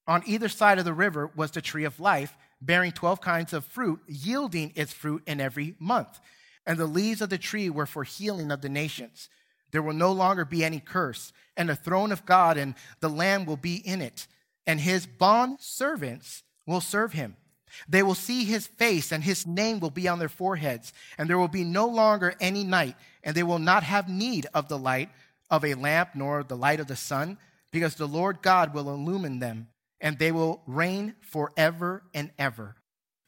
On 0.06 0.22
either 0.24 0.48
side 0.48 0.78
of 0.78 0.84
the 0.84 0.92
river 0.92 1.32
was 1.34 1.50
the 1.50 1.60
tree 1.60 1.82
of 1.82 1.98
life, 1.98 2.36
bearing 2.60 2.92
12 2.92 3.20
kinds 3.20 3.52
of 3.52 3.64
fruit, 3.64 4.00
yielding 4.06 4.72
its 4.76 4.92
fruit 4.92 5.24
in 5.26 5.40
every 5.40 5.74
month. 5.80 6.20
And 6.64 6.78
the 6.78 6.86
leaves 6.86 7.20
of 7.20 7.28
the 7.28 7.38
tree 7.38 7.68
were 7.68 7.86
for 7.86 8.04
healing 8.04 8.52
of 8.52 8.60
the 8.60 8.68
nations. 8.68 9.28
There 9.72 9.82
will 9.82 9.94
no 9.94 10.12
longer 10.12 10.44
be 10.44 10.64
any 10.64 10.78
curse, 10.78 11.32
and 11.56 11.68
the 11.68 11.74
throne 11.74 12.12
of 12.12 12.24
God 12.24 12.56
and 12.56 12.76
the 13.00 13.10
Lamb 13.10 13.46
will 13.46 13.56
be 13.56 13.76
in 13.76 14.00
it, 14.00 14.28
and 14.64 14.80
his 14.80 15.06
bond 15.06 15.58
servants 15.60 16.44
will 16.66 16.80
serve 16.80 17.14
him. 17.14 17.36
They 17.88 18.02
will 18.02 18.14
see 18.14 18.44
his 18.44 18.66
face, 18.66 19.12
and 19.12 19.24
his 19.24 19.44
name 19.44 19.80
will 19.80 19.90
be 19.90 20.06
on 20.06 20.20
their 20.20 20.28
foreheads, 20.28 20.92
and 21.18 21.28
there 21.28 21.38
will 21.38 21.48
be 21.48 21.64
no 21.64 21.86
longer 21.86 22.34
any 22.40 22.64
night, 22.64 22.96
and 23.26 23.34
they 23.34 23.42
will 23.42 23.58
not 23.58 23.82
have 23.82 24.08
need 24.08 24.46
of 24.54 24.68
the 24.68 24.78
light 24.78 25.10
of 25.50 25.64
a 25.64 25.74
lamp 25.74 26.10
nor 26.14 26.42
the 26.42 26.56
light 26.56 26.80
of 26.80 26.86
the 26.86 26.96
sun, 26.96 27.36
because 27.72 27.96
the 27.96 28.08
Lord 28.08 28.40
God 28.40 28.72
will 28.72 28.88
illumine 28.88 29.40
them, 29.40 29.68
and 30.00 30.18
they 30.18 30.32
will 30.32 30.62
reign 30.66 31.14
forever 31.20 32.04
and 32.14 32.30
ever. 32.38 32.76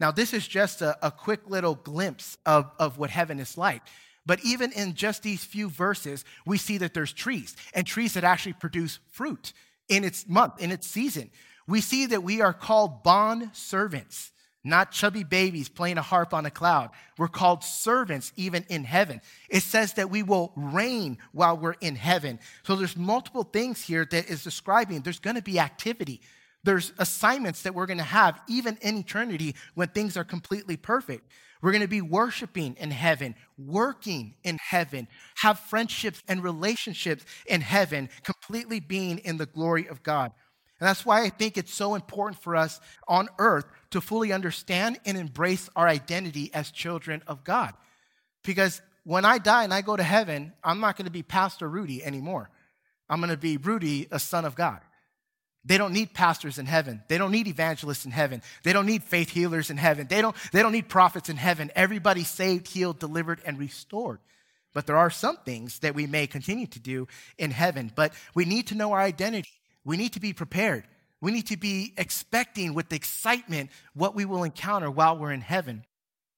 Now, 0.01 0.13
this 0.13 0.33
is 0.33 0.47
just 0.47 0.81
a, 0.81 0.97
a 1.05 1.11
quick 1.11 1.41
little 1.51 1.75
glimpse 1.75 2.39
of, 2.47 2.71
of 2.79 2.97
what 2.97 3.11
heaven 3.11 3.41
is 3.41 3.59
like. 3.59 3.83
But 4.25 4.41
even 4.45 4.73
in 4.73 4.95
just 4.95 5.23
these 5.23 5.45
few 5.45 5.69
verses, 5.69 6.25
we 6.47 6.59
see 6.59 6.79
that 6.79 6.95
there's 6.95 7.13
trees 7.13 7.57
and 7.75 7.87
trees 7.87 8.15
that 8.15 8.25
actually 8.25 8.53
produce 8.53 9.01
fruit 9.11 9.53
in 9.89 10.05
its 10.05 10.29
month, 10.29 10.61
in 10.61 10.71
its 10.71 10.87
season. 10.87 11.31
We 11.67 11.81
see 11.81 12.07
that 12.07 12.23
we 12.23 12.41
are 12.41 12.53
called 12.53 13.03
bond 13.03 13.51
servants, 13.53 14.31
not 14.65 14.93
chubby 14.93 15.25
babies 15.25 15.69
playing 15.69 15.99
a 15.99 16.03
harp 16.03 16.35
on 16.35 16.45
a 16.45 16.51
cloud. 16.51 16.91
We're 17.17 17.29
called 17.29 17.63
servants 17.63 18.33
even 18.37 18.65
in 18.69 18.85
heaven. 18.85 19.21
It 19.49 19.63
says 19.63 19.95
that 19.95 20.11
we 20.11 20.23
will 20.23 20.53
reign 20.57 21.19
while 21.33 21.57
we're 21.57 21.77
in 21.81 21.97
heaven. 21.97 22.41
So 22.65 22.77
there's 22.77 22.97
multiple 22.97 23.45
things 23.45 23.83
here 23.83 24.07
that 24.11 24.29
is 24.29 24.43
describing 24.43 25.01
there's 25.01 25.21
going 25.21 25.37
to 25.37 25.43
be 25.43 25.61
activity. 25.61 26.21
There's 26.65 26.93
assignments 26.99 27.63
that 27.63 27.75
we're 27.75 27.87
going 27.87 27.99
to 27.99 28.05
have 28.05 28.41
even 28.49 28.77
in 28.83 28.99
eternity 28.99 29.55
when 29.75 29.89
things 29.89 30.17
are 30.17 30.25
completely 30.25 30.77
perfect. 30.77 31.31
We're 31.63 31.73
going 31.73 31.83
to 31.83 31.89
be 31.89 32.03
worshiping 32.03 32.77
in 32.79 32.91
heaven, 32.91 33.35
working 33.57 34.35
in 34.45 34.59
heaven, 34.59 35.09
have 35.37 35.59
friendships 35.59 36.23
and 36.29 36.43
relationships 36.43 37.25
in 37.47 37.61
heaven, 37.61 38.09
completely 38.23 38.81
being 38.81 39.19
in 39.19 39.39
the 39.39 39.47
glory 39.47 39.89
of 39.89 40.03
God. 40.03 40.33
And 40.81 40.89
that's 40.89 41.05
why 41.05 41.23
I 41.23 41.29
think 41.31 41.57
it's 41.59 41.75
so 41.75 41.95
important 41.97 42.41
for 42.41 42.55
us 42.55 42.81
on 43.09 43.29
earth 43.39 43.65
to 43.91 44.01
fully 44.01 44.33
understand 44.33 44.99
and 45.05 45.17
embrace 45.17 45.69
our 45.75 45.89
identity 45.89 46.51
as 46.53 46.71
children 46.71 47.23
of 47.27 47.45
God. 47.45 47.75
Because 48.45 48.83
when 49.05 49.25
I 49.25 49.39
die 49.39 49.65
and 49.65 49.73
I 49.73 49.81
go 49.81 49.97
to 49.97 50.03
heaven, 50.03 50.53
I'm 50.63 50.81
not 50.81 50.97
going 50.97 51.07
to 51.07 51.11
be 51.11 51.23
Pastor 51.23 51.69
Rudy 51.69 52.05
anymore. 52.05 52.51
I'm 53.09 53.21
going 53.21 53.31
to 53.31 53.37
be 53.37 53.57
Rudy, 53.57 54.07
a 54.11 54.19
son 54.19 54.45
of 54.45 54.55
God. 54.55 54.81
They 55.65 55.79
don't 55.79 55.93
need 55.93 56.15
pastors 56.15 56.59
in 56.59 56.67
heaven. 56.67 57.03
They 57.09 57.19
don't 57.19 57.33
need 57.33 57.47
evangelists 57.47 58.05
in 58.05 58.11
heaven. 58.11 58.43
They 58.63 58.73
don't 58.73 58.87
need 58.87 59.03
faith 59.03 59.31
healers 59.31 59.71
in 59.71 59.77
heaven. 59.77 60.07
They 60.09 60.23
don't, 60.23 60.37
they 60.53 60.63
don't 60.63 60.73
need 60.73 60.89
prophets 60.89 61.29
in 61.29 61.37
heaven. 61.37 61.71
Everybody 61.75 62.25
saved, 62.25 62.69
healed, 62.69 62.99
delivered, 62.99 63.41
and 63.45 63.59
restored. 63.59 64.21
But 64.73 64.87
there 64.87 64.97
are 64.97 65.11
some 65.11 65.39
things 65.39 65.81
that 65.81 65.95
we 65.95 66.07
may 66.07 66.27
continue 66.27 66.67
to 66.69 66.79
do 66.79 67.09
in 67.37 67.51
heaven. 67.51 67.91
But 67.95 68.13
we 68.35 68.45
need 68.45 68.69
to 68.69 68.75
know 68.75 68.93
our 68.93 69.01
identity. 69.01 69.51
We 69.85 69.97
need 69.97 70.13
to 70.13 70.21
be 70.21 70.33
prepared. 70.33 70.85
We 71.21 71.33
need 71.33 71.47
to 71.49 71.57
be 71.57 71.95
expecting 71.97 72.75
with 72.75 72.93
excitement 72.93 73.71
what 73.95 74.15
we 74.15 74.25
will 74.25 74.45
encounter 74.45 74.91
while 74.91 75.19
we're 75.19 75.33
in 75.33 75.41
heaven. 75.41 75.85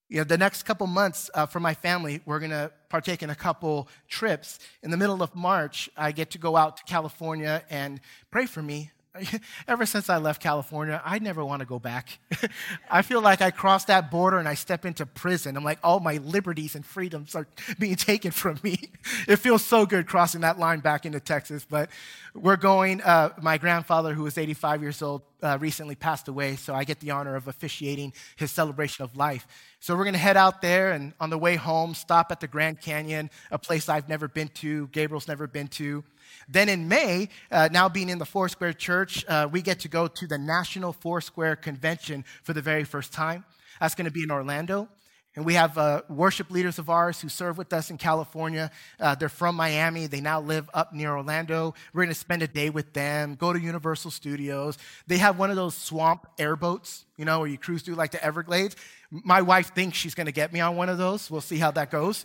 You 0.08 0.18
know, 0.18 0.24
the 0.24 0.38
next 0.38 0.64
couple 0.64 0.86
months 0.86 1.30
uh, 1.34 1.46
for 1.46 1.60
my 1.60 1.74
family, 1.74 2.20
we're 2.26 2.40
going 2.40 2.50
to 2.50 2.72
partake 2.88 3.22
in 3.22 3.30
a 3.30 3.34
couple 3.34 3.88
trips. 4.08 4.58
In 4.82 4.90
the 4.90 4.96
middle 4.96 5.22
of 5.22 5.34
March, 5.36 5.88
I 5.96 6.10
get 6.10 6.30
to 6.30 6.38
go 6.38 6.56
out 6.56 6.78
to 6.78 6.84
California 6.84 7.62
and 7.70 8.00
pray 8.30 8.46
for 8.46 8.62
me 8.62 8.90
ever 9.68 9.86
since 9.86 10.08
I 10.08 10.18
left 10.18 10.40
California, 10.40 11.00
I 11.04 11.18
never 11.18 11.44
want 11.44 11.60
to 11.60 11.66
go 11.66 11.78
back. 11.78 12.18
I 12.90 13.02
feel 13.02 13.20
like 13.20 13.40
I 13.40 13.50
cross 13.50 13.84
that 13.86 14.10
border 14.10 14.38
and 14.38 14.48
I 14.48 14.54
step 14.54 14.84
into 14.84 15.04
prison. 15.04 15.56
I'm 15.56 15.64
like, 15.64 15.80
all 15.82 15.98
my 15.98 16.18
liberties 16.18 16.76
and 16.76 16.86
freedoms 16.86 17.34
are 17.34 17.46
being 17.78 17.96
taken 17.96 18.30
from 18.30 18.58
me. 18.62 18.90
It 19.26 19.36
feels 19.36 19.64
so 19.64 19.86
good 19.86 20.06
crossing 20.06 20.42
that 20.42 20.58
line 20.58 20.80
back 20.80 21.04
into 21.04 21.20
Texas. 21.20 21.66
But 21.68 21.90
we're 22.34 22.56
going, 22.56 23.00
uh, 23.02 23.30
my 23.40 23.58
grandfather, 23.58 24.14
who 24.14 24.22
was 24.22 24.38
85 24.38 24.82
years 24.82 25.02
old, 25.02 25.22
uh, 25.42 25.58
recently 25.60 25.94
passed 25.94 26.28
away, 26.28 26.56
so 26.56 26.74
I 26.74 26.84
get 26.84 27.00
the 27.00 27.10
honor 27.10 27.34
of 27.36 27.48
officiating 27.48 28.12
his 28.36 28.50
celebration 28.50 29.04
of 29.04 29.16
life. 29.16 29.46
So 29.80 29.96
we're 29.96 30.04
going 30.04 30.14
to 30.14 30.20
head 30.20 30.36
out 30.36 30.62
there 30.62 30.92
and 30.92 31.12
on 31.20 31.30
the 31.30 31.38
way 31.38 31.56
home, 31.56 31.94
stop 31.94 32.30
at 32.30 32.40
the 32.40 32.48
Grand 32.48 32.80
Canyon, 32.80 33.30
a 33.50 33.58
place 33.58 33.88
I've 33.88 34.08
never 34.08 34.28
been 34.28 34.48
to, 34.48 34.88
Gabriel's 34.88 35.28
never 35.28 35.46
been 35.46 35.68
to. 35.68 36.04
Then 36.48 36.68
in 36.68 36.88
May, 36.88 37.28
uh, 37.50 37.68
now 37.70 37.88
being 37.88 38.08
in 38.08 38.18
the 38.18 38.26
Foursquare 38.26 38.72
Church, 38.72 39.24
uh, 39.28 39.48
we 39.50 39.62
get 39.62 39.80
to 39.80 39.88
go 39.88 40.08
to 40.08 40.26
the 40.26 40.38
National 40.38 40.92
Foursquare 40.92 41.56
Convention 41.56 42.24
for 42.42 42.52
the 42.52 42.62
very 42.62 42.84
first 42.84 43.12
time. 43.12 43.44
That's 43.80 43.94
going 43.94 44.06
to 44.06 44.10
be 44.10 44.22
in 44.22 44.30
Orlando. 44.30 44.88
And 45.36 45.44
we 45.44 45.54
have 45.54 45.78
uh, 45.78 46.02
worship 46.08 46.50
leaders 46.50 46.80
of 46.80 46.90
ours 46.90 47.20
who 47.20 47.28
serve 47.28 47.56
with 47.56 47.72
us 47.72 47.88
in 47.88 47.98
California. 47.98 48.70
Uh, 48.98 49.14
they're 49.14 49.28
from 49.28 49.54
Miami. 49.54 50.08
They 50.08 50.20
now 50.20 50.40
live 50.40 50.68
up 50.74 50.92
near 50.92 51.16
Orlando. 51.16 51.72
We're 51.92 52.02
going 52.02 52.12
to 52.12 52.18
spend 52.18 52.42
a 52.42 52.48
day 52.48 52.68
with 52.68 52.92
them, 52.94 53.36
go 53.36 53.52
to 53.52 53.60
Universal 53.60 54.10
Studios. 54.10 54.76
They 55.06 55.18
have 55.18 55.38
one 55.38 55.50
of 55.50 55.56
those 55.56 55.76
swamp 55.76 56.26
airboats, 56.36 57.04
you 57.16 57.24
know, 57.24 57.38
where 57.38 57.48
you 57.48 57.58
cruise 57.58 57.82
through 57.82 57.94
like 57.94 58.10
the 58.10 58.22
Everglades. 58.24 58.74
My 59.10 59.40
wife 59.40 59.72
thinks 59.72 59.96
she's 59.96 60.16
going 60.16 60.26
to 60.26 60.32
get 60.32 60.52
me 60.52 60.58
on 60.60 60.74
one 60.74 60.88
of 60.88 60.98
those. 60.98 61.30
We'll 61.30 61.40
see 61.40 61.58
how 61.58 61.70
that 61.70 61.92
goes. 61.92 62.24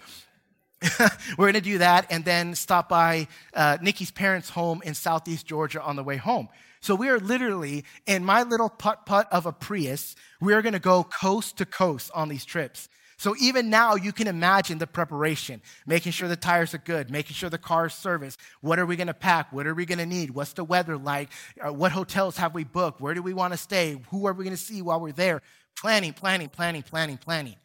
we're 1.37 1.45
going 1.45 1.53
to 1.53 1.61
do 1.61 1.77
that 1.79 2.07
and 2.09 2.23
then 2.23 2.55
stop 2.55 2.89
by 2.89 3.27
uh, 3.53 3.77
Nikki's 3.81 4.11
parents' 4.11 4.49
home 4.49 4.81
in 4.83 4.93
southeast 4.93 5.45
Georgia 5.45 5.81
on 5.81 5.95
the 5.95 6.03
way 6.03 6.17
home. 6.17 6.49
So 6.81 6.93
we 6.93 7.09
are 7.09 7.19
literally 7.19 7.83
in 8.05 8.23
my 8.23 8.43
little 8.43 8.69
putt 8.69 9.05
putt 9.05 9.27
of 9.31 9.45
a 9.45 9.51
Prius. 9.51 10.15
We 10.39 10.53
are 10.53 10.61
going 10.61 10.73
to 10.73 10.79
go 10.79 11.03
coast 11.03 11.57
to 11.57 11.65
coast 11.65 12.11
on 12.13 12.29
these 12.29 12.45
trips. 12.45 12.89
So 13.17 13.33
even 13.39 13.69
now, 13.69 13.95
you 13.95 14.11
can 14.11 14.27
imagine 14.27 14.77
the 14.77 14.87
preparation, 14.87 15.61
making 15.87 16.11
sure 16.11 16.27
the 16.27 16.35
tires 16.35 16.73
are 16.73 16.79
good, 16.79 17.09
making 17.09 17.33
sure 17.33 17.49
the 17.49 17.57
car 17.57 17.85
is 17.85 17.93
serviced. 17.93 18.39
What 18.59 18.77
are 18.77 18.85
we 18.85 18.97
going 18.97 19.07
to 19.07 19.13
pack? 19.13 19.53
What 19.53 19.67
are 19.67 19.73
we 19.73 19.85
going 19.85 19.99
to 19.99 20.05
need? 20.05 20.31
What's 20.31 20.53
the 20.53 20.65
weather 20.65 20.97
like? 20.97 21.29
Uh, 21.59 21.71
what 21.71 21.93
hotels 21.93 22.37
have 22.37 22.53
we 22.53 22.65
booked? 22.65 22.99
Where 22.99 23.13
do 23.13 23.21
we 23.21 23.33
want 23.33 23.53
to 23.53 23.57
stay? 23.57 23.97
Who 24.09 24.27
are 24.27 24.33
we 24.33 24.43
going 24.43 24.55
to 24.55 24.61
see 24.61 24.81
while 24.81 24.99
we're 24.99 25.13
there? 25.13 25.41
Planning, 25.77 26.13
planning, 26.13 26.49
planning, 26.49 26.83
planning, 26.83 27.17
planning. 27.17 27.55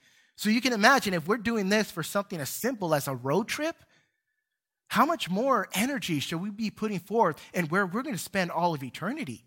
So 0.41 0.49
you 0.49 0.63
can 0.63 0.73
imagine 0.73 1.13
if 1.13 1.29
we're 1.29 1.37
doing 1.37 1.69
this 1.69 1.91
for 1.91 2.03
something 2.03 2.41
as 2.41 2.49
simple 2.49 2.95
as 2.95 3.07
a 3.07 3.15
road 3.15 3.47
trip, 3.47 3.77
how 4.89 5.05
much 5.05 5.29
more 5.29 5.69
energy 5.75 6.19
should 6.19 6.41
we 6.41 6.49
be 6.49 6.71
putting 6.71 6.99
forth 6.99 7.37
and 7.53 7.71
where 7.71 7.85
we're 7.85 8.03
going 8.03 8.15
to 8.15 8.19
spend 8.19 8.51
all 8.51 8.73
of 8.73 8.83
eternity? 8.83 9.45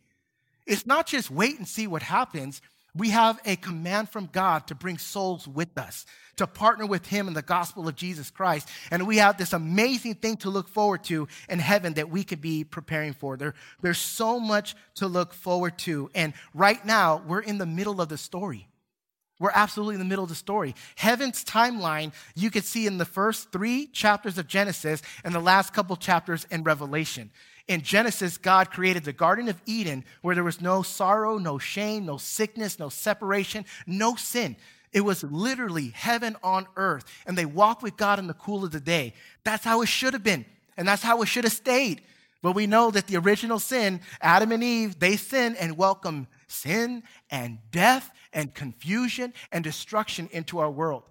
It's 0.68 0.86
not 0.86 1.08
just 1.08 1.32
wait 1.32 1.58
and 1.58 1.68
see 1.68 1.88
what 1.88 2.04
happens. 2.04 2.62
We 2.96 3.10
have 3.10 3.40
a 3.44 3.56
command 3.56 4.10
from 4.10 4.30
God 4.32 4.68
to 4.68 4.76
bring 4.76 5.00
souls 5.00 5.48
with 5.48 5.76
us, 5.80 6.06
to 6.36 6.46
partner 6.46 6.86
with 6.86 7.08
Him 7.08 7.28
in 7.28 7.34
the 7.34 7.42
gospel 7.42 7.88
of 7.88 7.96
Jesus 7.96 8.30
Christ. 8.30 8.70
And 8.92 9.08
we 9.08 9.18
have 9.18 9.40
this 9.40 9.54
amazing 9.54 10.14
thing 10.14 10.38
to 10.38 10.52
look 10.52 10.68
forward 10.68 11.04
to 11.06 11.28
in 11.50 11.58
heaven 11.58 11.94
that 11.96 12.12
we 12.12 12.24
could 12.24 12.40
be 12.40 12.64
preparing 12.64 13.14
for. 13.14 13.36
There, 13.36 13.56
there's 13.82 13.98
so 13.98 14.40
much 14.40 14.76
to 14.98 15.08
look 15.08 15.34
forward 15.34 15.80
to. 15.80 16.12
And 16.14 16.34
right 16.54 16.86
now, 16.86 17.24
we're 17.26 17.42
in 17.42 17.58
the 17.58 17.66
middle 17.66 18.00
of 18.00 18.10
the 18.10 18.18
story. 18.20 18.68
We're 19.44 19.52
absolutely 19.54 19.96
in 19.96 20.00
the 20.00 20.06
middle 20.06 20.24
of 20.24 20.30
the 20.30 20.36
story. 20.36 20.74
Heaven's 20.96 21.44
timeline, 21.44 22.14
you 22.34 22.50
could 22.50 22.64
see 22.64 22.88
in 22.88 22.98
the 22.98 23.04
first 23.04 23.52
three 23.52 23.88
chapters 23.88 24.38
of 24.38 24.48
Genesis 24.48 25.02
and 25.26 25.36
the 25.36 25.42
last 25.42 25.74
couple 25.74 25.98
chapters 25.98 26.48
in 26.50 26.64
Revelation. 26.64 27.30
In 27.68 27.82
Genesis, 27.82 28.38
God 28.38 28.72
created 28.72 29.04
the 29.04 29.12
Garden 29.12 29.50
of 29.50 29.62
Eden 29.66 30.06
where 30.22 30.34
there 30.34 30.46
was 30.46 30.62
no 30.62 30.82
sorrow, 30.82 31.38
no 31.40 31.58
shame, 31.58 32.06
no 32.06 32.16
sickness, 32.16 32.80
no 32.80 32.88
separation, 32.88 33.66
no 33.86 34.16
sin. 34.16 34.56
It 34.94 35.02
was 35.02 35.26
literally 35.26 35.90
heaven 35.90 36.38
on 36.42 36.66
earth. 36.78 37.04
And 37.28 37.38
they 37.38 37.44
walked 37.44 37.84
with 37.84 37.98
God 37.98 38.20
in 38.20 38.28
the 38.28 38.34
cool 38.34 38.64
of 38.64 38.72
the 38.72 38.80
day. 38.80 39.14
That's 39.44 39.66
how 39.66 39.82
it 39.82 39.88
should 39.88 40.14
have 40.14 40.24
been. 40.24 40.46
And 40.78 40.88
that's 40.88 41.04
how 41.04 41.22
it 41.22 41.26
should 41.26 41.44
have 41.44 41.52
stayed. 41.52 42.02
But 42.42 42.56
we 42.56 42.66
know 42.66 42.92
that 42.92 43.08
the 43.08 43.18
original 43.18 43.60
sin, 43.60 44.00
Adam 44.22 44.54
and 44.54 44.64
Eve, 44.64 45.00
they 45.00 45.18
sinned 45.18 45.58
and 45.58 45.76
welcomed 45.78 46.28
sin 46.54 47.04
and 47.30 47.60
death 47.72 48.12
and 48.32 48.54
confusion 48.54 49.34
and 49.52 49.64
destruction 49.64 50.30
into 50.32 50.60
our 50.60 50.72
world. 50.72 51.04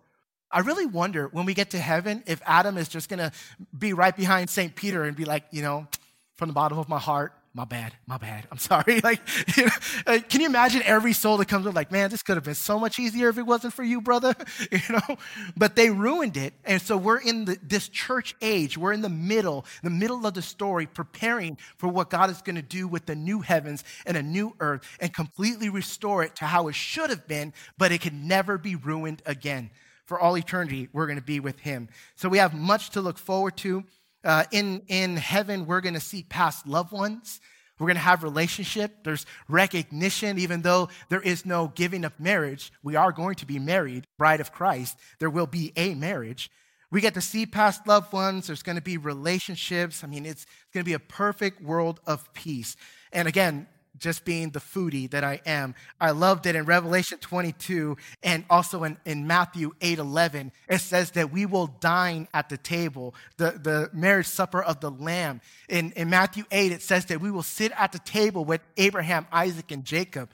I 0.51 0.61
really 0.61 0.87
wonder 0.87 1.29
when 1.29 1.47
we 1.47 1.55
get 1.55 1.71
to 1.71 1.79
heaven 1.79 2.23
if 2.27 2.43
Adam 2.45 2.77
is 2.77 2.89
just 2.89 3.09
gonna 3.09 3.33
be 3.77 3.93
right 3.93 4.17
behind 4.17 4.51
St. 4.51 4.75
Peter 4.75 5.05
and 5.05 5.17
be 5.17 5.25
like, 5.25 5.45
you 5.51 5.63
know, 5.63 5.87
from 6.35 6.49
the 6.49 6.53
bottom 6.53 6.79
of 6.79 6.89
my 6.89 6.99
heart, 6.99 7.33
my 7.55 7.67
bad, 7.67 7.93
my 8.07 8.17
bad, 8.17 8.47
I'm 8.51 8.59
sorry. 8.59 9.01
Like, 9.03 9.21
you 9.57 9.65
know, 9.65 9.73
uh, 10.07 10.19
can 10.29 10.41
you 10.41 10.47
imagine 10.47 10.81
every 10.85 11.13
soul 11.13 11.37
that 11.39 11.49
comes 11.49 11.67
up, 11.67 11.75
like, 11.75 11.91
man, 11.91 12.09
this 12.09 12.23
could 12.23 12.37
have 12.37 12.45
been 12.45 12.55
so 12.55 12.79
much 12.79 12.99
easier 12.99 13.29
if 13.29 13.37
it 13.37 13.43
wasn't 13.43 13.75
for 13.75 13.83
you, 13.83 14.01
brother, 14.01 14.35
you 14.71 14.79
know? 14.91 15.17
But 15.57 15.77
they 15.77 15.91
ruined 15.91 16.37
it. 16.37 16.55
And 16.65 16.81
so 16.81 16.97
we're 16.97 17.19
in 17.19 17.45
the, 17.45 17.59
this 17.63 17.89
church 17.89 18.35
age, 18.41 18.79
we're 18.79 18.93
in 18.93 19.03
the 19.03 19.09
middle, 19.09 19.67
the 19.83 19.91
middle 19.91 20.25
of 20.27 20.35
the 20.35 20.43
story, 20.43 20.87
preparing 20.87 21.59
for 21.77 21.89
what 21.89 22.11
God 22.11 22.31
is 22.31 22.41
going 22.43 22.57
to 22.57 22.63
do 22.63 22.87
with 22.87 23.07
the 23.07 23.17
new 23.17 23.41
heavens 23.41 23.85
and 24.07 24.17
a 24.17 24.23
new 24.23 24.55
earth 24.61 24.83
and 25.01 25.13
completely 25.13 25.69
restore 25.69 26.23
it 26.23 26.37
to 26.37 26.45
how 26.45 26.69
it 26.69 26.75
should 26.75 27.11
have 27.11 27.27
been, 27.27 27.53
but 27.77 27.93
it 27.93 28.01
can 28.01 28.29
never 28.29 28.57
be 28.57 28.77
ruined 28.77 29.21
again. 29.27 29.71
For 30.07 30.19
all 30.19 30.37
eternity, 30.37 30.89
we're 30.93 31.07
going 31.07 31.19
to 31.19 31.25
be 31.25 31.41
with 31.41 31.61
him. 31.61 31.89
So 32.17 32.29
we 32.29 32.39
have 32.39 32.55
much 32.55 32.91
to 32.91 33.01
look 33.01 33.19
forward 33.19 33.57
to. 33.59 33.85
Uh, 34.25 34.45
in, 34.51 34.83
in 34.89 35.17
heaven, 35.17 35.67
we're 35.67 35.81
going 35.81 35.95
to 35.95 36.01
see 36.01 36.23
past 36.23 36.67
loved 36.67 36.93
ones. 36.93 37.41
We're 37.79 37.89
going 37.89 37.97
to 37.97 38.03
have 38.03 38.23
relationship. 38.23 39.03
There's 39.03 39.27
recognition, 39.49 40.39
even 40.39 40.63
though 40.63 40.89
there 41.09 41.21
is 41.21 41.45
no 41.45 41.73
giving 41.75 42.05
of 42.05 42.19
marriage. 42.21 42.73
We 42.83 42.95
are 42.95 43.11
going 43.11 43.35
to 43.37 43.47
be 43.47 43.59
married, 43.59 44.07
bride 44.19 44.41
of 44.41 44.53
Christ. 44.53 44.99
There 45.19 45.31
will 45.31 45.49
be 45.49 45.73
a 45.77 45.95
marriage. 45.95 46.51
We 46.93 47.01
get 47.01 47.15
to 47.15 47.21
see 47.21 47.47
past 47.47 47.87
loved 47.87 48.13
ones. 48.13 48.47
There's 48.47 48.63
going 48.63 48.77
to 48.77 48.83
be 48.83 48.99
relationships. 48.99 50.05
I 50.05 50.07
mean, 50.07 50.27
it's, 50.27 50.43
it's 50.43 50.73
going 50.75 50.85
to 50.85 50.89
be 50.89 50.93
a 50.93 51.01
perfect 51.01 51.61
world 51.61 52.01
of 52.07 52.33
peace. 52.35 52.77
And 53.13 53.27
again, 53.27 53.67
just 54.03 54.25
being 54.25 54.51
the 54.51 54.59
foodie 54.59 55.09
that 55.11 55.25
I 55.25 55.41
am, 55.47 55.75
I 56.01 56.11
love 56.11 56.43
that 56.43 56.57
in 56.57 56.65
Revelation 56.65 57.19
22 57.19 57.97
and 58.23 58.45
also 58.51 58.85
in, 58.85 58.99
in 59.07 59.27
Matthew 59.27 59.73
8 59.81 59.99
11, 59.99 60.53
it 60.69 60.81
says 60.81 61.13
that 61.13 61.33
we 61.33 61.47
will 61.47 61.69
dine 61.69 62.29
at 62.35 62.49
the 62.49 62.59
table, 62.59 63.15
the, 63.37 63.53
the 63.53 63.91
marriage 63.93 64.27
supper 64.27 64.63
of 64.63 64.81
the 64.81 64.91
Lamb. 64.91 65.41
In, 65.69 65.93
in 65.93 66.11
Matthew 66.11 66.45
8, 66.51 66.73
it 66.73 66.83
says 66.83 67.07
that 67.07 67.21
we 67.21 67.31
will 67.31 67.43
sit 67.45 67.73
at 67.79 67.93
the 67.93 68.01
table 68.01 68.45
with 68.45 68.61
Abraham, 68.77 69.27
Isaac, 69.33 69.71
and 69.71 69.85
Jacob. 69.85 70.29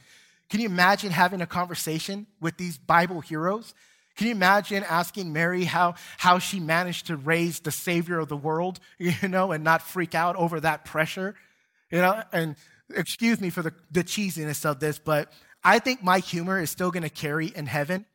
Can 0.49 0.61
you 0.61 0.67
imagine 0.67 1.11
having 1.11 1.43
a 1.43 1.47
conversation 1.47 2.27
with 2.41 2.57
these 2.57 2.79
Bible 2.79 3.21
heroes? 3.21 3.75
Can 4.17 4.27
you 4.27 4.33
imagine 4.33 4.83
asking 4.83 5.33
Mary 5.33 5.65
how, 5.65 5.95
how 6.17 6.39
she 6.39 6.59
managed 6.59 7.07
to 7.07 7.17
raise 7.17 7.61
the 7.61 7.71
Savior 7.71 8.19
of 8.19 8.29
the 8.29 8.37
world, 8.37 8.81
you 8.99 9.29
know, 9.29 9.53
and 9.53 9.63
not 9.63 9.83
freak 9.83 10.15
out 10.15 10.37
over 10.37 10.59
that 10.61 10.85
pressure? 10.85 11.35
You 11.91 11.99
know, 11.99 12.23
and 12.33 12.57
excuse 12.95 13.41
me 13.41 13.51
for 13.51 13.63
the, 13.63 13.73
the 13.91 14.05
cheesiness 14.05 14.65
of 14.65 14.81
this, 14.81 14.99
but 14.99 15.33
I 15.65 15.79
think 15.79 16.03
my 16.03 16.19
humor 16.19 16.61
is 16.61 16.71
still 16.71 16.91
gonna 16.91 17.11
carry 17.11 17.47
in 17.49 17.67
heaven. 17.67 18.07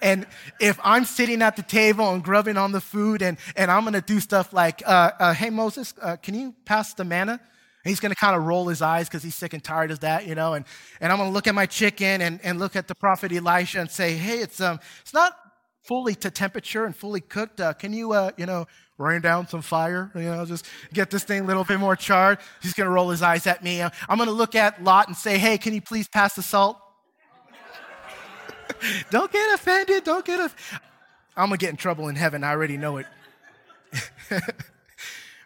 And 0.00 0.26
if 0.60 0.78
I'm 0.84 1.04
sitting 1.04 1.42
at 1.42 1.56
the 1.56 1.62
table 1.62 2.12
and 2.12 2.22
grubbing 2.22 2.56
on 2.56 2.72
the 2.72 2.80
food 2.80 3.20
and, 3.22 3.36
and 3.56 3.70
I'm 3.70 3.84
gonna 3.84 4.00
do 4.00 4.20
stuff 4.20 4.52
like, 4.52 4.82
uh, 4.86 5.12
uh, 5.18 5.34
hey, 5.34 5.50
Moses, 5.50 5.94
uh, 6.00 6.16
can 6.16 6.34
you 6.34 6.54
pass 6.64 6.94
the 6.94 7.04
manna? 7.04 7.32
And 7.32 7.90
he's 7.90 8.00
gonna 8.00 8.14
kind 8.14 8.36
of 8.36 8.44
roll 8.44 8.68
his 8.68 8.82
eyes 8.82 9.08
because 9.08 9.22
he's 9.22 9.34
sick 9.34 9.54
and 9.54 9.62
tired 9.62 9.90
of 9.90 10.00
that, 10.00 10.26
you 10.26 10.34
know. 10.34 10.54
And, 10.54 10.64
and 11.00 11.12
I'm 11.12 11.18
gonna 11.18 11.30
look 11.30 11.46
at 11.46 11.54
my 11.54 11.66
chicken 11.66 12.20
and, 12.20 12.40
and 12.42 12.58
look 12.58 12.76
at 12.76 12.88
the 12.88 12.94
prophet 12.94 13.32
Elisha 13.32 13.80
and 13.80 13.90
say, 13.90 14.14
hey, 14.14 14.38
it's, 14.38 14.60
um, 14.60 14.78
it's 15.00 15.14
not 15.14 15.36
fully 15.88 16.14
to 16.14 16.30
temperature 16.30 16.84
and 16.84 16.94
fully 16.94 17.22
cooked. 17.22 17.62
Uh, 17.62 17.72
can 17.72 17.94
you, 17.94 18.12
uh, 18.12 18.30
you 18.36 18.44
know, 18.44 18.66
rain 18.98 19.22
down 19.22 19.48
some 19.48 19.62
fire, 19.62 20.10
you 20.14 20.20
know, 20.20 20.44
just 20.44 20.66
get 20.92 21.08
this 21.08 21.24
thing 21.24 21.40
a 21.40 21.44
little 21.46 21.64
bit 21.64 21.80
more 21.80 21.96
charred. 21.96 22.38
He's 22.60 22.74
going 22.74 22.84
to 22.84 22.90
roll 22.90 23.08
his 23.08 23.22
eyes 23.22 23.46
at 23.46 23.64
me. 23.64 23.80
I'm 23.80 24.18
going 24.18 24.28
to 24.28 24.34
look 24.34 24.54
at 24.54 24.84
Lot 24.84 25.08
and 25.08 25.16
say, 25.16 25.38
hey, 25.38 25.56
can 25.56 25.72
you 25.72 25.80
please 25.80 26.06
pass 26.06 26.34
the 26.34 26.42
salt? 26.42 26.78
don't 29.10 29.32
get 29.32 29.54
offended. 29.54 30.04
Don't 30.04 30.26
get 30.26 30.40
offended. 30.40 30.82
I'm 31.34 31.48
going 31.48 31.58
to 31.58 31.64
get 31.64 31.70
in 31.70 31.76
trouble 31.76 32.08
in 32.08 32.16
heaven. 32.16 32.44
I 32.44 32.50
already 32.50 32.76
know 32.76 32.98
it. 32.98 33.06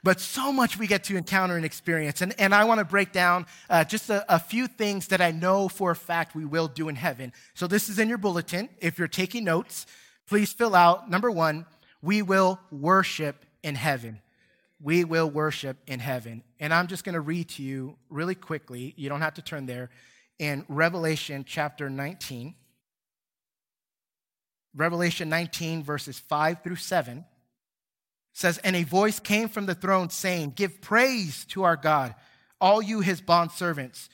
but 0.03 0.19
so 0.19 0.51
much 0.51 0.77
we 0.77 0.89
get 0.89 1.05
to 1.05 1.17
encounter 1.17 1.55
and 1.55 1.65
experience. 1.65 2.21
And, 2.21 2.35
and 2.41 2.53
I 2.53 2.65
want 2.65 2.81
to 2.81 2.85
break 2.85 3.13
down 3.13 3.47
uh, 3.71 3.85
just 3.85 4.11
a, 4.11 4.25
a, 4.35 4.41
few 4.41 4.67
things 4.67 5.07
that 5.09 5.21
I 5.21 5.31
know 5.31 5.69
for 5.69 5.93
a 5.93 5.97
fact 5.97 6.35
we 6.35 6.45
will 6.45 6.67
do 6.67 6.89
in 6.89 6.97
heaven. 6.97 7.33
So 7.55 7.69
this 7.69 7.89
is 7.89 8.01
in 8.01 8.09
your 8.09 8.19
bulletin. 8.19 8.71
If 8.81 8.99
you're 8.99 9.07
taking 9.07 9.45
notes, 9.45 9.87
please 10.33 10.51
fill 10.51 10.75
out 10.75 11.11
number 11.11 11.31
one, 11.31 11.67
we 12.01 12.23
will 12.23 12.59
worship 12.71 13.45
in 13.63 13.75
heaven. 13.75 14.19
We 14.81 15.05
will 15.05 15.29
worship 15.29 15.77
in 15.87 16.01
heaven. 16.01 16.43
And 16.59 16.73
I'm 16.73 16.87
just 16.87 17.05
going 17.05 17.13
to 17.13 17.21
read 17.21 17.51
to 17.51 17.63
you 17.63 17.99
really 18.09 18.35
quickly. 18.35 18.95
You 18.97 19.11
don't 19.11 19.21
have 19.21 19.35
to 19.35 19.43
turn 19.43 19.67
there. 19.67 19.91
In 20.39 20.65
Revelation 20.71 21.45
chapter 21.47 21.91
19, 21.91 22.55
Revelation 24.75 25.29
19, 25.29 25.83
verses 25.83 26.19
5 26.19 26.63
through 26.63 26.77
7 26.77 27.27
says, 28.33 28.57
And 28.57 28.75
a 28.75 28.85
voice 28.85 29.21
came 29.21 29.51
from 29.51 29.67
the 29.67 29.75
throne 29.75 30.09
saying, 30.09 30.55
Give 30.57 30.81
praise 30.81 31.45
to 31.51 31.65
our 31.65 31.77
God, 31.77 32.15
all 32.59 32.81
you 32.81 33.01
his 33.01 33.21
bondservants, 33.21 34.09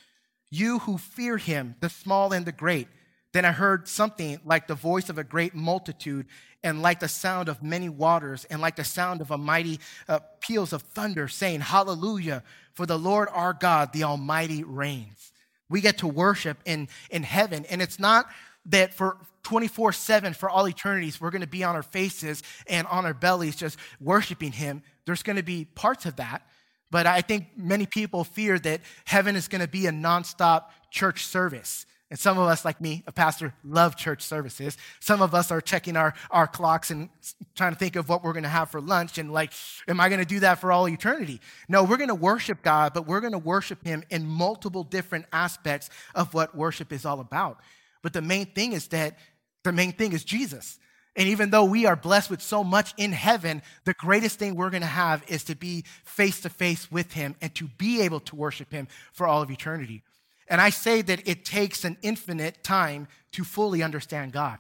you 0.51 0.81
who 0.81 0.99
fear 0.99 1.37
him, 1.37 1.77
the 1.79 1.89
small 1.89 2.33
and 2.33 2.45
the 2.45 2.51
great. 2.51 2.89
Then 3.33 3.45
I 3.45 3.53
heard 3.53 3.89
something 3.89 4.41
like 4.45 4.67
the 4.67 4.75
voice 4.75 5.11
of 5.11 5.19
a 5.19 5.25
great 5.25 5.55
multitude 5.55 6.27
and 6.63 6.83
like 6.83 7.01
the 7.01 7.09
sound 7.09 7.49
of 7.49 7.63
many 7.63 7.89
waters, 7.89 8.45
and 8.47 8.61
like 8.61 8.75
the 8.75 8.85
sound 8.85 9.21
of 9.21 9.31
a 9.31 9.39
mighty 9.39 9.79
uh, 10.09 10.19
peals 10.41 10.73
of 10.73 10.83
thunder, 10.83 11.29
saying, 11.29 11.61
Hallelujah, 11.61 12.43
for 12.75 12.85
the 12.85 12.99
Lord 12.99 13.29
our 13.33 13.53
God, 13.53 13.93
the 13.93 14.03
Almighty, 14.03 14.65
reigns. 14.65 15.33
We 15.69 15.81
get 15.81 15.99
to 15.99 16.09
worship 16.09 16.59
in, 16.65 16.89
in 17.11 17.23
heaven, 17.23 17.65
and 17.71 17.81
it's 17.81 18.01
not 18.01 18.27
that 18.67 18.93
for 18.93 19.19
24 19.45 19.93
7 19.93 20.35
for 20.35 20.51
all 20.51 20.69
eternities, 20.69 21.21
we're 21.21 21.31
going 21.31 21.43
to 21.43 21.47
be 21.47 21.65
on 21.65 21.75
our 21.75 21.83
faces 21.83 22.43
and 22.67 22.87
on 22.89 23.07
our 23.07 23.15
bellies 23.15 23.57
just 23.57 23.79
worshiping 24.01 24.53
Him. 24.53 24.83
There's 25.07 25.23
going 25.23 25.37
to 25.37 25.43
be 25.43 25.65
parts 25.65 26.07
of 26.07 26.17
that. 26.17 26.43
But 26.91 27.07
I 27.07 27.21
think 27.21 27.49
many 27.57 27.87
people 27.87 28.25
fear 28.25 28.59
that 28.59 28.81
heaven 29.05 29.37
is 29.37 29.49
going 29.49 29.61
to 29.61 29.69
be 29.69 29.87
a 29.87 29.91
nonstop 29.91 30.65
church 30.91 31.25
service. 31.25 31.87
And 32.11 32.19
some 32.19 32.39
of 32.39 32.49
us, 32.49 32.65
like 32.65 32.81
me, 32.81 33.03
a 33.07 33.13
pastor, 33.13 33.53
love 33.63 33.95
church 33.95 34.23
services. 34.23 34.79
Some 34.99 35.21
of 35.21 35.35
us 35.35 35.51
are 35.51 35.61
checking 35.61 35.95
our, 35.95 36.15
our 36.31 36.47
clocks 36.47 36.91
and 36.91 37.11
trying 37.55 37.75
to 37.75 37.79
think 37.79 37.97
of 37.97 38.09
what 38.09 38.25
we're 38.25 38.33
going 38.33 38.45
to 38.45 38.49
have 38.49 38.71
for 38.71 38.81
lunch 38.81 39.19
and 39.19 39.31
like, 39.31 39.53
am 39.87 40.01
I 40.01 40.09
going 40.09 40.21
to 40.21 40.25
do 40.25 40.41
that 40.41 40.59
for 40.59 40.73
all 40.73 40.89
eternity? 40.89 41.41
No, 41.69 41.85
we're 41.85 41.99
going 41.99 42.09
to 42.09 42.15
worship 42.15 42.63
God, 42.63 42.95
but 42.95 43.07
we're 43.07 43.21
going 43.21 43.33
to 43.33 43.39
worship 43.39 43.85
Him 43.85 44.05
in 44.09 44.27
multiple 44.27 44.85
different 44.85 45.27
aspects 45.35 45.91
of 46.15 46.33
what 46.33 46.57
worship 46.57 46.93
is 46.93 47.05
all 47.05 47.21
about. 47.21 47.61
But 48.03 48.15
the 48.15 48.23
main 48.23 48.47
thing 48.47 48.73
is 48.73 48.89
that 48.89 49.19
the 49.63 49.73
main 49.73 49.93
thing 49.93 50.13
is 50.13 50.25
Jesus. 50.25 50.79
And 51.15 51.29
even 51.29 51.51
though 51.51 51.65
we 51.65 51.85
are 51.85 51.97
blessed 51.97 52.31
with 52.31 52.41
so 52.41 52.65
much 52.65 52.95
in 52.97 53.13
heaven, 53.13 53.61
the 53.85 53.93
greatest 53.95 54.39
thing 54.39 54.55
we're 54.55 54.71
going 54.71 54.83
to 54.83 54.87
have 54.87 55.25
is 55.29 55.45
to 55.45 55.57
be 55.57 55.85
face 56.05 56.41
to 56.43 56.49
face 56.49 56.91
with 56.91 57.13
Him 57.13 57.35
and 57.43 57.55
to 57.57 57.67
be 57.77 58.01
able 58.01 58.21
to 58.21 58.37
worship 58.37 58.73
Him 58.73 58.89
for 59.13 59.27
all 59.27 59.43
of 59.43 59.51
eternity. 59.51 60.05
And 60.49 60.61
I 60.61 60.71
say 60.71 61.03
that 61.03 61.29
it 61.29 61.45
takes 61.45 61.85
an 61.85 61.97
infinite 62.03 62.63
time 62.63 63.09
to 63.33 63.45
fully 63.45 63.83
understand 63.83 64.33
God. 64.33 64.59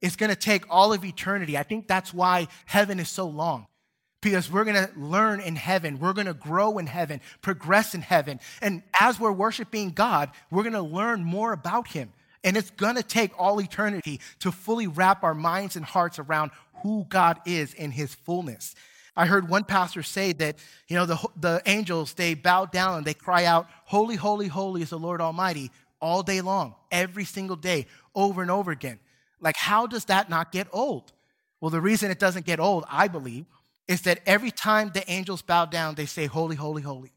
It's 0.00 0.16
going 0.16 0.30
to 0.30 0.36
take 0.36 0.64
all 0.68 0.92
of 0.92 1.04
eternity. 1.04 1.56
I 1.56 1.62
think 1.62 1.86
that's 1.86 2.12
why 2.12 2.48
heaven 2.66 2.98
is 2.98 3.08
so 3.08 3.26
long. 3.26 3.66
Because 4.20 4.50
we're 4.50 4.64
to 4.76 4.90
learn 4.96 5.40
in 5.40 5.56
heaven, 5.56 5.98
we're 5.98 6.12
to 6.26 6.34
grow 6.34 6.78
in 6.78 6.86
heaven, 6.86 7.20
progress 7.40 7.94
in 7.94 8.02
heaven. 8.02 8.40
And 8.60 8.82
as 9.00 9.18
we're 9.18 9.32
worshiping 9.32 9.90
God, 9.90 10.30
we're 10.50 10.62
to 10.74 10.82
learn 10.82 11.24
more 11.24 11.52
about 11.52 11.88
Him. 11.88 12.12
And 12.44 12.56
it's 12.56 12.70
to 12.96 13.02
take 13.02 13.32
all 13.38 13.60
eternity 13.60 14.20
to 14.40 14.50
fully 14.52 14.86
wrap 14.86 15.22
our 15.24 15.34
minds 15.34 15.76
and 15.76 15.84
hearts 15.84 16.18
around 16.18 16.50
who 16.82 17.06
God 17.08 17.40
is 17.46 17.74
in 17.74 17.92
His 17.92 18.14
fullness. 18.14 18.74
I 19.16 19.26
heard 19.26 19.48
one 19.48 19.64
pastor 19.64 20.02
say 20.02 20.32
that, 20.34 20.56
you 20.88 20.96
know, 20.96 21.04
the, 21.04 21.28
the 21.38 21.62
angels, 21.66 22.14
they 22.14 22.34
bow 22.34 22.64
down 22.64 22.98
and 22.98 23.06
they 23.06 23.14
cry 23.14 23.44
out, 23.44 23.68
Holy, 23.84 24.16
holy, 24.16 24.48
holy 24.48 24.82
is 24.82 24.90
the 24.90 24.98
Lord 24.98 25.20
Almighty 25.20 25.70
all 26.00 26.22
day 26.22 26.40
long, 26.40 26.74
every 26.90 27.24
single 27.24 27.56
day, 27.56 27.86
over 28.14 28.42
and 28.42 28.50
over 28.50 28.70
again. 28.70 28.98
Like, 29.40 29.56
how 29.56 29.86
does 29.86 30.06
that 30.06 30.30
not 30.30 30.50
get 30.50 30.66
old? 30.72 31.12
Well, 31.60 31.70
the 31.70 31.80
reason 31.80 32.10
it 32.10 32.18
doesn't 32.18 32.46
get 32.46 32.58
old, 32.58 32.84
I 32.90 33.08
believe, 33.08 33.44
is 33.86 34.02
that 34.02 34.20
every 34.24 34.50
time 34.50 34.90
the 34.94 35.08
angels 35.10 35.42
bow 35.42 35.66
down, 35.66 35.94
they 35.94 36.06
say, 36.06 36.26
Holy, 36.26 36.56
holy, 36.56 36.82
holy. 36.82 37.12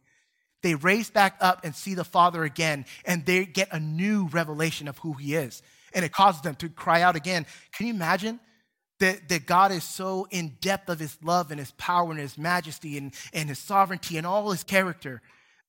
They 0.62 0.75
raise 0.75 1.10
back 1.10 1.38
up 1.41 1.63
and 1.63 1.75
see 1.75 1.93
the 1.93 2.03
Father 2.03 2.43
again, 2.43 2.86
and 3.05 3.25
they 3.25 3.45
get 3.45 3.71
a 3.71 3.79
new 3.79 4.27
revelation 4.27 4.88
of 4.88 4.97
who 4.99 5.13
He 5.13 5.36
is. 5.36 5.62
And 5.93 6.03
it 6.03 6.12
causes 6.12 6.41
them 6.41 6.55
to 6.55 6.69
cry 6.69 7.01
out 7.01 7.15
again. 7.15 7.45
Can 7.71 7.88
you 7.88 7.93
imagine 7.93 8.39
that, 8.99 9.27
that 9.29 9.45
God 9.45 9.71
is 9.71 9.84
so 9.84 10.27
in 10.31 10.58
depth 10.62 10.89
of 10.89 10.99
his 10.99 11.17
love 11.21 11.51
and 11.51 11.60
his 11.60 11.71
power 11.71 12.12
and 12.12 12.19
his 12.19 12.38
majesty 12.38 12.97
and, 12.97 13.13
and 13.34 13.49
his 13.49 13.60
sovereignty 13.60 14.17
and 14.17 14.25
all 14.25 14.51
his 14.51 14.63
character 14.63 15.21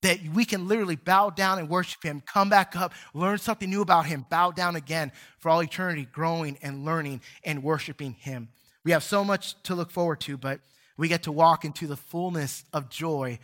that 0.03 0.19
we 0.33 0.45
can 0.45 0.67
literally 0.67 0.95
bow 0.95 1.29
down 1.29 1.57
and 1.57 1.69
worship 1.69 2.03
him, 2.03 2.21
come 2.21 2.49
back 2.49 2.75
up, 2.75 2.93
learn 3.13 3.37
something 3.37 3.69
new 3.69 3.81
about 3.81 4.05
him, 4.05 4.25
bow 4.29 4.51
down 4.51 4.75
again 4.75 5.11
for 5.39 5.49
all 5.49 5.61
eternity, 5.61 6.07
growing 6.11 6.57
and 6.61 6.85
learning 6.85 7.19
and 7.43 7.63
worshiping 7.63 8.13
him. 8.13 8.47
We 8.85 8.91
have 8.91 9.03
so 9.03 9.23
much 9.23 9.61
to 9.63 9.75
look 9.75 9.91
forward 9.91 10.21
to, 10.21 10.37
but 10.37 10.59
we 10.97 11.07
get 11.07 11.23
to 11.23 11.31
walk 11.31 11.65
into 11.65 11.87
the 11.87 11.97
fullness 11.97 12.63
of 12.71 12.89
joy, 12.89 13.39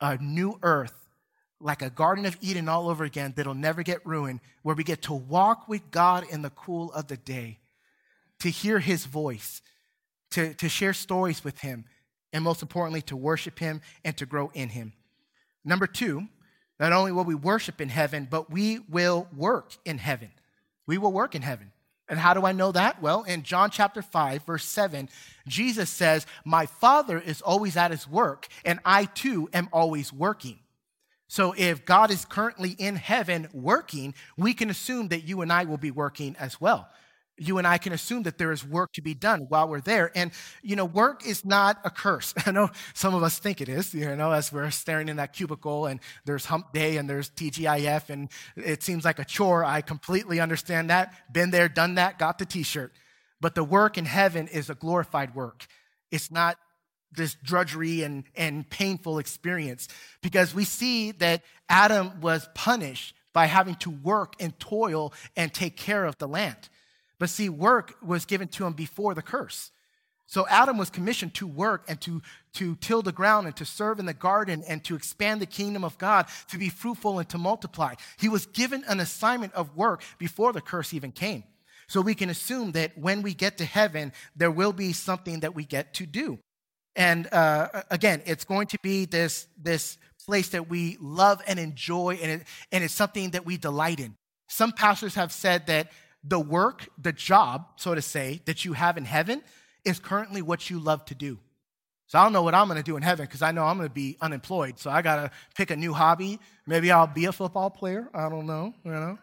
a 0.00 0.18
new 0.18 0.58
earth, 0.62 0.94
like 1.60 1.82
a 1.82 1.90
Garden 1.90 2.26
of 2.26 2.36
Eden 2.40 2.68
all 2.68 2.88
over 2.88 3.04
again 3.04 3.32
that'll 3.36 3.54
never 3.54 3.82
get 3.82 4.04
ruined, 4.04 4.40
where 4.62 4.74
we 4.74 4.84
get 4.84 5.02
to 5.02 5.14
walk 5.14 5.68
with 5.68 5.90
God 5.90 6.24
in 6.30 6.42
the 6.42 6.50
cool 6.50 6.92
of 6.92 7.06
the 7.06 7.16
day 7.16 7.58
to 8.40 8.50
hear 8.50 8.78
his 8.78 9.06
voice, 9.06 9.62
to, 10.32 10.54
to 10.54 10.68
share 10.68 10.92
stories 10.92 11.44
with 11.44 11.60
him, 11.60 11.84
and 12.32 12.44
most 12.44 12.62
importantly, 12.62 13.02
to 13.02 13.16
worship 13.16 13.58
him 13.58 13.80
and 14.04 14.16
to 14.16 14.26
grow 14.26 14.50
in 14.54 14.70
him. 14.70 14.92
Number 15.64 15.86
two, 15.86 16.28
not 16.78 16.92
only 16.92 17.12
will 17.12 17.24
we 17.24 17.34
worship 17.34 17.80
in 17.80 17.90
heaven, 17.90 18.26
but 18.30 18.50
we 18.50 18.78
will 18.88 19.28
work 19.36 19.76
in 19.84 19.98
heaven. 19.98 20.30
We 20.86 20.98
will 20.98 21.12
work 21.12 21.34
in 21.34 21.42
heaven. 21.42 21.72
And 22.08 22.18
how 22.18 22.34
do 22.34 22.44
I 22.44 22.52
know 22.52 22.72
that? 22.72 23.00
Well, 23.00 23.22
in 23.22 23.44
John 23.44 23.70
chapter 23.70 24.02
5, 24.02 24.44
verse 24.44 24.64
7, 24.64 25.08
Jesus 25.46 25.90
says, 25.90 26.26
My 26.44 26.66
Father 26.66 27.18
is 27.18 27.40
always 27.42 27.76
at 27.76 27.92
his 27.92 28.08
work, 28.08 28.48
and 28.64 28.80
I 28.84 29.04
too 29.04 29.48
am 29.52 29.68
always 29.72 30.12
working. 30.12 30.58
So 31.28 31.54
if 31.56 31.84
God 31.84 32.10
is 32.10 32.24
currently 32.24 32.70
in 32.70 32.96
heaven 32.96 33.48
working, 33.52 34.14
we 34.36 34.54
can 34.54 34.70
assume 34.70 35.08
that 35.08 35.22
you 35.22 35.42
and 35.42 35.52
I 35.52 35.64
will 35.64 35.76
be 35.76 35.92
working 35.92 36.34
as 36.40 36.60
well 36.60 36.88
you 37.40 37.56
and 37.56 37.66
I 37.66 37.78
can 37.78 37.92
assume 37.92 38.24
that 38.24 38.36
there 38.36 38.52
is 38.52 38.64
work 38.64 38.92
to 38.92 39.02
be 39.02 39.14
done 39.14 39.46
while 39.48 39.66
we're 39.66 39.80
there. 39.80 40.12
And, 40.14 40.30
you 40.62 40.76
know, 40.76 40.84
work 40.84 41.26
is 41.26 41.44
not 41.44 41.80
a 41.84 41.90
curse. 41.90 42.34
I 42.46 42.50
know 42.50 42.68
some 42.92 43.14
of 43.14 43.22
us 43.22 43.38
think 43.38 43.62
it 43.62 43.68
is, 43.68 43.94
you 43.94 44.14
know, 44.14 44.30
as 44.30 44.52
we're 44.52 44.70
staring 44.70 45.08
in 45.08 45.16
that 45.16 45.32
cubicle 45.32 45.86
and 45.86 46.00
there's 46.26 46.44
hump 46.44 46.72
day 46.72 46.98
and 46.98 47.08
there's 47.08 47.30
TGIF 47.30 48.10
and 48.10 48.28
it 48.56 48.82
seems 48.82 49.04
like 49.06 49.18
a 49.18 49.24
chore. 49.24 49.64
I 49.64 49.80
completely 49.80 50.38
understand 50.38 50.90
that. 50.90 51.14
Been 51.32 51.50
there, 51.50 51.68
done 51.68 51.94
that, 51.94 52.18
got 52.18 52.38
the 52.38 52.44
t 52.44 52.62
shirt. 52.62 52.92
But 53.40 53.54
the 53.54 53.64
work 53.64 53.96
in 53.96 54.04
heaven 54.04 54.46
is 54.46 54.68
a 54.68 54.74
glorified 54.74 55.34
work. 55.34 55.66
It's 56.10 56.30
not 56.30 56.58
this 57.12 57.34
drudgery 57.42 58.02
and, 58.02 58.24
and 58.36 58.68
painful 58.68 59.18
experience 59.18 59.88
because 60.22 60.54
we 60.54 60.64
see 60.64 61.12
that 61.12 61.42
Adam 61.70 62.20
was 62.20 62.48
punished 62.54 63.14
by 63.32 63.46
having 63.46 63.76
to 63.76 63.90
work 63.90 64.34
and 64.38 64.58
toil 64.58 65.14
and 65.36 65.54
take 65.54 65.76
care 65.76 66.04
of 66.04 66.18
the 66.18 66.28
land. 66.28 66.68
But 67.20 67.30
see, 67.30 67.48
work 67.48 67.94
was 68.02 68.24
given 68.24 68.48
to 68.48 68.66
him 68.66 68.72
before 68.72 69.14
the 69.14 69.22
curse. 69.22 69.70
So 70.26 70.46
Adam 70.48 70.78
was 70.78 70.90
commissioned 70.90 71.34
to 71.34 71.46
work 71.46 71.84
and 71.88 72.00
to, 72.00 72.22
to 72.54 72.76
till 72.76 73.02
the 73.02 73.12
ground 73.12 73.46
and 73.46 73.56
to 73.56 73.64
serve 73.64 73.98
in 73.98 74.06
the 74.06 74.14
garden 74.14 74.64
and 74.66 74.82
to 74.84 74.94
expand 74.94 75.40
the 75.40 75.46
kingdom 75.46 75.84
of 75.84 75.98
God, 75.98 76.26
to 76.48 76.56
be 76.58 76.68
fruitful 76.68 77.18
and 77.18 77.28
to 77.28 77.38
multiply. 77.38 77.94
He 78.18 78.28
was 78.28 78.46
given 78.46 78.84
an 78.88 79.00
assignment 79.00 79.52
of 79.54 79.76
work 79.76 80.02
before 80.18 80.52
the 80.52 80.60
curse 80.60 80.94
even 80.94 81.12
came. 81.12 81.44
So 81.88 82.00
we 82.00 82.14
can 82.14 82.30
assume 82.30 82.72
that 82.72 82.96
when 82.96 83.22
we 83.22 83.34
get 83.34 83.58
to 83.58 83.64
heaven, 83.64 84.12
there 84.36 84.52
will 84.52 84.72
be 84.72 84.92
something 84.92 85.40
that 85.40 85.54
we 85.54 85.64
get 85.64 85.94
to 85.94 86.06
do. 86.06 86.38
And 86.96 87.26
uh, 87.32 87.82
again, 87.90 88.22
it's 88.24 88.44
going 88.44 88.68
to 88.68 88.78
be 88.82 89.04
this, 89.04 89.46
this 89.60 89.98
place 90.24 90.50
that 90.50 90.70
we 90.70 90.96
love 91.00 91.42
and 91.46 91.58
enjoy, 91.58 92.18
and, 92.22 92.30
it, 92.30 92.46
and 92.70 92.84
it's 92.84 92.94
something 92.94 93.30
that 93.30 93.44
we 93.44 93.56
delight 93.56 94.00
in. 94.00 94.14
Some 94.48 94.72
pastors 94.72 95.16
have 95.16 95.32
said 95.32 95.66
that 95.66 95.90
the 96.22 96.40
work, 96.40 96.88
the 97.00 97.12
job, 97.12 97.66
so 97.76 97.94
to 97.94 98.02
say, 98.02 98.42
that 98.44 98.64
you 98.64 98.74
have 98.74 98.96
in 98.96 99.04
heaven 99.04 99.42
is 99.84 99.98
currently 99.98 100.42
what 100.42 100.68
you 100.68 100.78
love 100.78 101.04
to 101.06 101.14
do. 101.14 101.38
So 102.06 102.18
I 102.18 102.24
don't 102.24 102.32
know 102.32 102.42
what 102.42 102.54
I'm 102.54 102.66
going 102.66 102.76
to 102.76 102.82
do 102.82 102.96
in 102.96 103.02
heaven 103.02 103.24
because 103.24 103.40
I 103.40 103.52
know 103.52 103.64
I'm 103.64 103.76
going 103.76 103.88
to 103.88 103.94
be 103.94 104.16
unemployed. 104.20 104.78
So 104.78 104.90
I 104.90 105.00
got 105.00 105.16
to 105.16 105.30
pick 105.54 105.70
a 105.70 105.76
new 105.76 105.92
hobby. 105.92 106.40
Maybe 106.66 106.90
I'll 106.90 107.06
be 107.06 107.26
a 107.26 107.32
football 107.32 107.70
player. 107.70 108.08
I 108.12 108.28
don't 108.28 108.46
know, 108.46 108.74
you 108.84 108.90
know. 108.90 109.18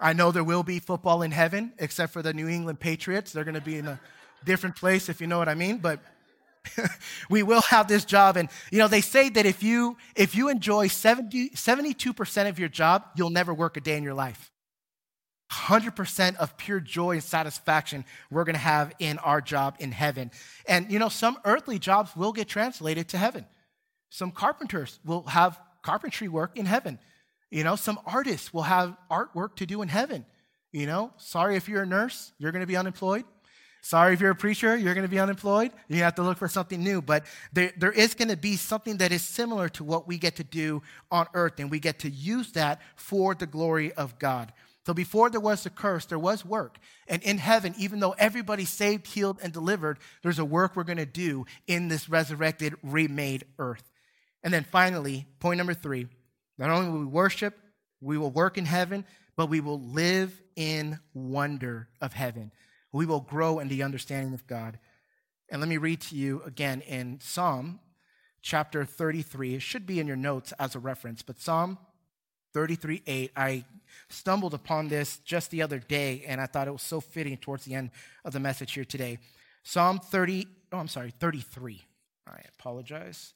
I 0.00 0.12
know 0.12 0.30
there 0.30 0.44
will 0.44 0.62
be 0.62 0.78
football 0.78 1.22
in 1.22 1.30
heaven 1.30 1.72
except 1.78 2.12
for 2.12 2.22
the 2.22 2.32
New 2.32 2.48
England 2.48 2.80
Patriots. 2.80 3.32
They're 3.32 3.44
going 3.44 3.54
to 3.54 3.60
be 3.60 3.76
in 3.76 3.86
a 3.86 4.00
different 4.44 4.76
place 4.76 5.08
if 5.08 5.20
you 5.20 5.26
know 5.26 5.38
what 5.38 5.48
I 5.48 5.54
mean, 5.54 5.78
but 5.78 6.00
we 7.30 7.42
will 7.42 7.62
have 7.68 7.86
this 7.86 8.04
job 8.04 8.36
and 8.36 8.48
you 8.72 8.78
know 8.78 8.88
they 8.88 9.00
say 9.00 9.28
that 9.28 9.46
if 9.46 9.62
you 9.62 9.96
if 10.16 10.34
you 10.34 10.48
enjoy 10.48 10.88
70, 10.88 11.50
72% 11.50 12.48
of 12.48 12.58
your 12.58 12.68
job, 12.68 13.04
you'll 13.14 13.30
never 13.30 13.54
work 13.54 13.76
a 13.76 13.80
day 13.80 13.96
in 13.96 14.02
your 14.02 14.14
life. 14.14 14.50
100% 15.56 16.36
of 16.36 16.56
pure 16.56 16.80
joy 16.80 17.12
and 17.12 17.22
satisfaction 17.22 18.04
we're 18.30 18.44
going 18.44 18.54
to 18.54 18.60
have 18.60 18.92
in 18.98 19.18
our 19.18 19.40
job 19.40 19.76
in 19.78 19.92
heaven. 19.92 20.30
And 20.68 20.90
you 20.90 20.98
know, 20.98 21.08
some 21.08 21.38
earthly 21.44 21.78
jobs 21.78 22.14
will 22.14 22.32
get 22.32 22.48
translated 22.48 23.08
to 23.08 23.18
heaven. 23.18 23.46
Some 24.10 24.30
carpenters 24.30 24.98
will 25.04 25.22
have 25.24 25.58
carpentry 25.82 26.28
work 26.28 26.56
in 26.56 26.66
heaven. 26.66 26.98
You 27.50 27.64
know, 27.64 27.76
some 27.76 27.98
artists 28.06 28.52
will 28.52 28.62
have 28.62 28.96
artwork 29.10 29.56
to 29.56 29.66
do 29.66 29.82
in 29.82 29.88
heaven. 29.88 30.26
You 30.72 30.86
know, 30.86 31.12
sorry 31.16 31.56
if 31.56 31.68
you're 31.68 31.82
a 31.82 31.86
nurse, 31.86 32.32
you're 32.38 32.52
going 32.52 32.60
to 32.60 32.66
be 32.66 32.76
unemployed. 32.76 33.24
Sorry 33.86 34.14
if 34.14 34.20
you're 34.20 34.32
a 34.32 34.34
preacher, 34.34 34.76
you're 34.76 34.94
going 34.94 35.06
to 35.06 35.10
be 35.10 35.20
unemployed. 35.20 35.70
You 35.86 35.98
have 35.98 36.16
to 36.16 36.22
look 36.22 36.38
for 36.38 36.48
something 36.48 36.82
new. 36.82 37.00
But 37.00 37.24
there, 37.52 37.72
there 37.76 37.92
is 37.92 38.14
going 38.14 38.30
to 38.30 38.36
be 38.36 38.56
something 38.56 38.96
that 38.96 39.12
is 39.12 39.22
similar 39.22 39.68
to 39.70 39.84
what 39.84 40.08
we 40.08 40.18
get 40.18 40.34
to 40.36 40.44
do 40.44 40.82
on 41.08 41.28
earth, 41.34 41.60
and 41.60 41.70
we 41.70 41.78
get 41.78 42.00
to 42.00 42.10
use 42.10 42.50
that 42.52 42.80
for 42.96 43.36
the 43.36 43.46
glory 43.46 43.92
of 43.92 44.18
God. 44.18 44.52
So 44.86 44.94
before 44.94 45.30
there 45.30 45.40
was 45.40 45.66
a 45.66 45.70
curse, 45.70 46.04
there 46.04 46.18
was 46.18 46.44
work. 46.44 46.78
And 47.08 47.20
in 47.24 47.38
heaven, 47.38 47.74
even 47.76 47.98
though 47.98 48.12
everybody's 48.12 48.68
saved, 48.68 49.08
healed, 49.08 49.40
and 49.42 49.52
delivered, 49.52 49.98
there's 50.22 50.38
a 50.38 50.44
work 50.44 50.76
we're 50.76 50.84
going 50.84 50.96
to 50.98 51.04
do 51.04 51.44
in 51.66 51.88
this 51.88 52.08
resurrected, 52.08 52.76
remade 52.84 53.46
earth. 53.58 53.82
And 54.44 54.54
then 54.54 54.62
finally, 54.62 55.26
point 55.40 55.58
number 55.58 55.74
three 55.74 56.06
not 56.56 56.70
only 56.70 56.88
will 56.88 57.00
we 57.00 57.06
worship, 57.06 57.58
we 58.00 58.16
will 58.16 58.30
work 58.30 58.58
in 58.58 58.64
heaven, 58.64 59.04
but 59.36 59.48
we 59.50 59.60
will 59.60 59.80
live 59.80 60.40
in 60.54 61.00
wonder 61.12 61.88
of 62.00 62.12
heaven. 62.12 62.52
We 62.92 63.06
will 63.06 63.20
grow 63.20 63.58
in 63.58 63.66
the 63.66 63.82
understanding 63.82 64.34
of 64.34 64.46
God. 64.46 64.78
And 65.50 65.60
let 65.60 65.68
me 65.68 65.78
read 65.78 66.00
to 66.02 66.14
you 66.14 66.42
again 66.46 66.80
in 66.82 67.18
Psalm 67.20 67.80
chapter 68.40 68.84
33. 68.84 69.56
It 69.56 69.62
should 69.62 69.84
be 69.84 69.98
in 69.98 70.06
your 70.06 70.14
notes 70.14 70.52
as 70.60 70.76
a 70.76 70.78
reference, 70.78 71.22
but 71.22 71.40
Psalm 71.40 71.76
33 72.56 73.02
8. 73.06 73.32
I 73.36 73.64
stumbled 74.08 74.54
upon 74.54 74.88
this 74.88 75.18
just 75.26 75.50
the 75.50 75.60
other 75.60 75.78
day, 75.78 76.24
and 76.26 76.40
I 76.40 76.46
thought 76.46 76.68
it 76.68 76.72
was 76.72 76.80
so 76.80 77.02
fitting 77.02 77.36
towards 77.36 77.66
the 77.66 77.74
end 77.74 77.90
of 78.24 78.32
the 78.32 78.40
message 78.40 78.72
here 78.72 78.86
today. 78.86 79.18
Psalm 79.62 79.98
30, 79.98 80.48
oh, 80.72 80.78
I'm 80.78 80.88
sorry, 80.88 81.12
33. 81.20 81.84
I 82.26 82.40
apologize. 82.58 83.34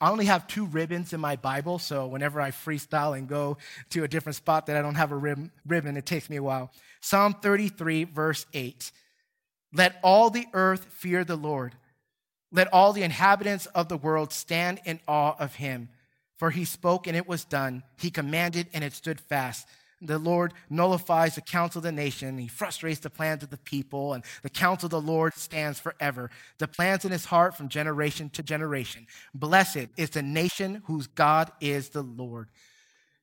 I 0.00 0.10
only 0.10 0.24
have 0.24 0.48
two 0.48 0.66
ribbons 0.66 1.12
in 1.12 1.20
my 1.20 1.36
Bible, 1.36 1.78
so 1.78 2.08
whenever 2.08 2.40
I 2.40 2.50
freestyle 2.50 3.16
and 3.16 3.28
go 3.28 3.58
to 3.90 4.02
a 4.02 4.08
different 4.08 4.34
spot 4.34 4.66
that 4.66 4.76
I 4.76 4.82
don't 4.82 4.96
have 4.96 5.12
a 5.12 5.16
rib- 5.16 5.52
ribbon, 5.64 5.96
it 5.96 6.04
takes 6.04 6.28
me 6.28 6.34
a 6.34 6.42
while. 6.42 6.72
Psalm 7.00 7.32
33, 7.40 8.02
verse 8.04 8.44
8. 8.54 8.90
Let 9.72 10.00
all 10.02 10.30
the 10.30 10.46
earth 10.52 10.86
fear 10.86 11.22
the 11.22 11.36
Lord. 11.36 11.76
Let 12.50 12.72
all 12.72 12.92
the 12.92 13.04
inhabitants 13.04 13.66
of 13.66 13.88
the 13.88 13.96
world 13.96 14.32
stand 14.32 14.80
in 14.84 14.98
awe 15.06 15.36
of 15.38 15.54
him. 15.54 15.90
For 16.36 16.50
he 16.50 16.64
spoke 16.64 17.06
and 17.06 17.16
it 17.16 17.28
was 17.28 17.44
done. 17.44 17.82
He 17.98 18.10
commanded 18.10 18.68
and 18.74 18.84
it 18.84 18.92
stood 18.92 19.20
fast. 19.20 19.66
The 20.02 20.18
Lord 20.18 20.52
nullifies 20.68 21.36
the 21.36 21.40
counsel 21.40 21.78
of 21.78 21.84
the 21.84 21.92
nation. 21.92 22.36
He 22.36 22.48
frustrates 22.48 23.00
the 23.00 23.08
plans 23.08 23.42
of 23.42 23.48
the 23.48 23.56
people, 23.56 24.12
and 24.12 24.22
the 24.42 24.50
counsel 24.50 24.88
of 24.88 24.90
the 24.90 25.00
Lord 25.00 25.32
stands 25.34 25.80
forever. 25.80 26.30
The 26.58 26.68
plans 26.68 27.06
in 27.06 27.12
his 27.12 27.24
heart 27.24 27.56
from 27.56 27.70
generation 27.70 28.28
to 28.30 28.42
generation. 28.42 29.06
Blessed 29.32 29.86
is 29.96 30.10
the 30.10 30.22
nation 30.22 30.82
whose 30.84 31.06
God 31.06 31.50
is 31.62 31.88
the 31.88 32.02
Lord. 32.02 32.48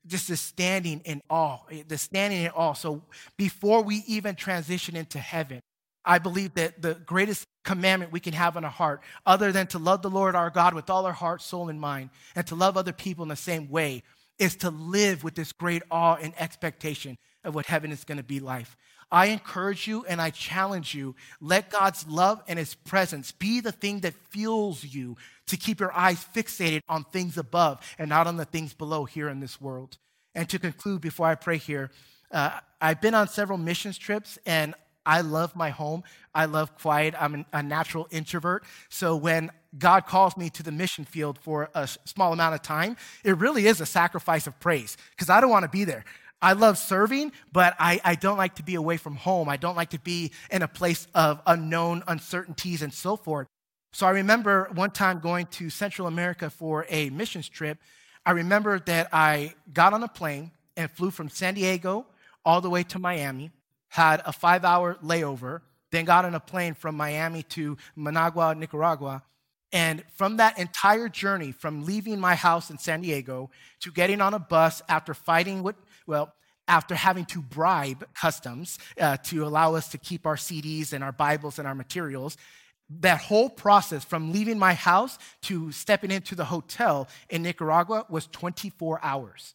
Just 0.08 0.30
the 0.30 0.36
standing 0.36 1.02
in 1.06 1.22
awe, 1.30 1.60
the 1.88 1.98
standing 1.98 2.42
in 2.42 2.52
awe. 2.52 2.74
So 2.74 3.04
before 3.38 3.84
we 3.84 4.04
even 4.08 4.34
transition 4.34 4.96
into 4.96 5.20
heaven, 5.20 5.62
I 6.06 6.20
believe 6.20 6.54
that 6.56 6.82
the 6.82 6.96
greatest 6.96 7.48
commandment 7.64 8.12
we 8.12 8.20
can 8.20 8.34
have 8.34 8.58
in 8.58 8.66
our 8.66 8.72
heart, 8.72 9.02
other 9.26 9.52
than 9.52 9.68
to 9.68 9.80
love 9.80 10.02
the 10.02 10.10
Lord 10.10 10.36
our 10.36 10.50
God 10.50 10.74
with 10.74 10.90
all 10.90 11.06
our 11.06 11.14
heart, 11.14 11.42
soul, 11.42 11.70
and 11.70 11.80
mind, 11.80 12.10
and 12.36 12.46
to 12.48 12.56
love 12.56 12.78
other 12.78 12.92
people 12.92 13.24
in 13.24 13.30
the 13.30 13.36
same 13.36 13.70
way, 13.70 14.04
is 14.38 14.56
to 14.58 14.70
live 14.70 15.24
with 15.24 15.36
this 15.36 15.52
great 15.52 15.84
awe 15.92 16.18
and 16.22 16.34
expectation 16.38 17.18
of 17.44 17.56
what 17.56 17.66
heaven 17.66 17.92
is 17.92 18.04
going 18.04 18.18
to 18.18 18.24
be 18.24 18.40
like. 18.40 18.68
I 19.12 19.28
encourage 19.28 19.88
you 19.88 20.06
and 20.06 20.20
I 20.20 20.32
challenge 20.32 20.96
you 20.96 21.16
let 21.40 21.70
God's 21.70 22.08
love 22.08 22.42
and 22.48 22.58
his 22.58 22.74
presence 22.74 23.32
be 23.32 23.60
the 23.60 23.72
thing 23.72 24.00
that 24.00 24.16
fuels 24.32 24.84
you 24.84 25.18
to 25.48 25.56
keep 25.56 25.80
your 25.80 25.94
eyes 25.94 26.26
fixated 26.34 26.82
on 26.90 27.04
things 27.04 27.38
above 27.38 27.80
and 28.00 28.10
not 28.10 28.26
on 28.26 28.38
the 28.38 28.46
things 28.46 28.74
below 28.74 29.06
here 29.06 29.30
in 29.30 29.40
this 29.40 29.62
world. 29.62 30.00
And 30.34 30.50
to 30.50 30.58
conclude, 30.58 31.02
before 31.02 31.28
I 31.28 31.36
pray 31.36 31.58
here, 31.58 31.92
uh, 32.32 32.60
I've 32.82 33.02
been 33.02 33.14
on 33.14 33.28
several 33.28 33.60
missions 33.60 34.00
trips 34.00 34.40
and 34.48 34.74
I 35.06 35.22
love 35.22 35.56
my 35.56 35.70
home. 35.70 36.04
I 36.34 36.46
love 36.46 36.78
quiet. 36.78 37.14
I'm 37.20 37.46
a 37.54 37.62
natural 37.62 38.08
introvert. 38.12 38.64
So 38.90 39.16
when 39.16 39.52
God 39.78 40.06
calls 40.06 40.38
me 40.38 40.50
to 40.52 40.64
the 40.64 40.72
mission 40.72 41.06
field 41.06 41.40
for 41.40 41.70
a 41.74 41.88
small 41.88 42.34
amount 42.34 42.56
of 42.56 42.62
time, 42.62 42.98
it 43.24 43.38
really 43.38 43.68
is 43.68 43.82
a 43.82 43.86
sacrifice 43.86 44.48
of 44.48 44.60
praise 44.60 44.98
because 45.12 45.30
I 45.30 45.42
don't 45.42 45.50
want 45.50 45.64
to 45.64 45.70
be 45.70 45.84
there. 45.84 46.06
I 46.42 46.54
love 46.54 46.78
serving, 46.78 47.32
but 47.54 47.74
I, 47.80 48.02
I 48.04 48.16
don't 48.16 48.38
like 48.38 48.56
to 48.56 48.64
be 48.64 48.76
away 48.76 48.98
from 48.98 49.16
home. 49.16 49.48
I 49.48 49.56
don't 49.56 49.78
like 49.78 49.92
to 49.92 50.00
be 50.00 50.32
in 50.52 50.62
a 50.62 50.68
place 50.68 51.08
of 51.16 51.42
unknown 51.48 52.04
uncertainties 52.08 52.82
and 52.82 52.94
so 52.94 53.16
forth. 53.16 53.48
So 53.94 54.08
I 54.08 54.12
remember 54.12 54.70
one 54.74 54.92
time 54.92 55.20
going 55.20 55.46
to 55.48 55.70
Central 55.70 56.08
America 56.08 56.50
for 56.50 56.86
a 56.90 57.10
missions 57.12 57.48
trip. 57.48 57.78
I 58.26 58.32
remember 58.32 58.80
that 58.80 59.10
I 59.14 59.54
got 59.74 59.94
on 59.94 60.04
a 60.04 60.08
plane 60.08 60.52
and 60.76 60.92
flew 60.92 61.12
from 61.12 61.30
San 61.30 61.54
Diego 61.54 62.08
all 62.44 62.60
the 62.60 62.70
way 62.70 62.84
to 62.84 63.00
Miami 63.00 63.52
had 63.94 64.24
a 64.26 64.34
five 64.34 64.66
hour 64.66 64.98
layover, 65.04 65.62
then 65.92 66.04
got 66.04 66.26
on 66.26 66.34
a 66.34 66.40
plane 66.40 66.74
from 66.74 66.98
Miami 66.98 67.44
to 67.44 67.78
Managua, 67.96 68.56
Nicaragua. 68.56 69.22
And 69.72 70.04
from 70.16 70.38
that 70.38 70.58
entire 70.58 71.10
journey, 71.10 71.52
from 71.52 71.86
leaving 71.86 72.20
my 72.20 72.34
house 72.34 72.72
in 72.72 72.80
San 72.80 73.02
Diego 73.02 73.52
to 73.82 73.92
getting 73.92 74.20
on 74.20 74.34
a 74.34 74.40
bus 74.40 74.82
after 74.90 75.14
fighting 75.14 75.62
with, 75.62 75.76
well, 76.08 76.34
after 76.68 76.96
having 76.96 77.26
to 77.26 77.42
bribe 77.44 78.04
customs 78.16 78.80
uh, 79.00 79.18
to 79.26 79.46
allow 79.46 79.76
us 79.76 79.90
to 79.90 80.00
keep 80.00 80.26
our 80.26 80.38
CDs 80.38 80.92
and 80.92 81.04
our 81.04 81.12
Bibles 81.12 81.60
and 81.60 81.68
our 81.68 81.76
materials, 81.76 82.36
that 82.90 83.22
whole 83.22 83.50
process 83.50 84.04
from 84.04 84.32
leaving 84.32 84.58
my 84.58 84.74
house 84.74 85.20
to 85.44 85.72
stepping 85.72 86.10
into 86.10 86.34
the 86.34 86.46
hotel 86.46 87.08
in 87.30 87.44
Nicaragua 87.44 88.08
was 88.10 88.26
24 88.26 89.02
hours. 89.04 89.54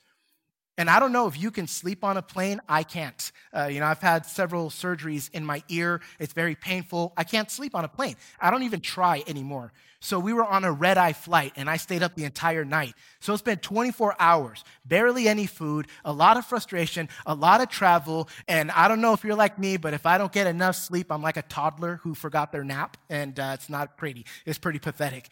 And 0.79 0.88
I 0.88 1.01
don't 1.01 1.12
know 1.12 1.27
if 1.27 1.38
you 1.38 1.51
can 1.51 1.67
sleep 1.67 2.05
on 2.05 2.17
a 2.17 2.23
plane. 2.23 2.61
I 2.69 2.85
can't. 2.85 3.33
Uh, 3.55 3.64
you 3.64 3.81
know, 3.81 3.87
I've 3.87 4.01
had 4.01 4.25
several 4.25 4.71
surgeries 4.71 5.29
in 5.33 5.45
my 5.45 5.62
ear. 5.69 6.01
It's 6.21 6.33
very 6.33 6.55
painful. 6.55 7.12
I 7.17 7.25
can't 7.25 7.51
sleep 7.51 7.75
on 7.75 7.85
a 7.85 7.88
plane. 7.88 8.14
I 8.41 8.53
don't 8.53 8.62
even 8.62 8.81
try 8.81 9.25
anymore. 9.27 9.73
So 10.01 10.21
we 10.21 10.33
were 10.33 10.45
on 10.45 10.62
a 10.62 10.71
red 10.71 10.97
eye 10.97 11.12
flight 11.12 11.55
and 11.57 11.69
I 11.69 11.77
stayed 11.77 12.05
up 12.05 12.14
the 12.14 12.23
entire 12.23 12.64
night. 12.64 12.95
So 13.19 13.33
it's 13.33 13.43
been 13.43 13.59
24 13.59 14.14
hours, 14.21 14.62
barely 14.85 15.27
any 15.27 15.47
food, 15.47 15.88
a 16.05 16.12
lot 16.12 16.37
of 16.37 16.47
frustration, 16.47 17.09
a 17.27 17.35
lot 17.35 17.61
of 17.61 17.69
travel. 17.69 18.29
And 18.47 18.71
I 18.71 18.87
don't 18.87 19.01
know 19.01 19.12
if 19.12 19.25
you're 19.25 19.35
like 19.35 19.59
me, 19.59 19.77
but 19.77 19.95
if 19.95 20.07
I 20.07 20.17
don't 20.17 20.33
get 20.33 20.47
enough 20.47 20.77
sleep, 20.77 21.11
I'm 21.11 21.23
like 21.23 21.37
a 21.37 21.43
toddler 21.43 21.97
who 22.05 22.14
forgot 22.14 22.53
their 22.53 22.62
nap. 22.62 22.97
And 23.11 23.41
uh, 23.41 23.51
it's 23.55 23.69
not 23.69 23.97
pretty. 23.97 24.25
It's 24.47 24.59
pretty 24.59 24.79
pathetic. 24.79 25.29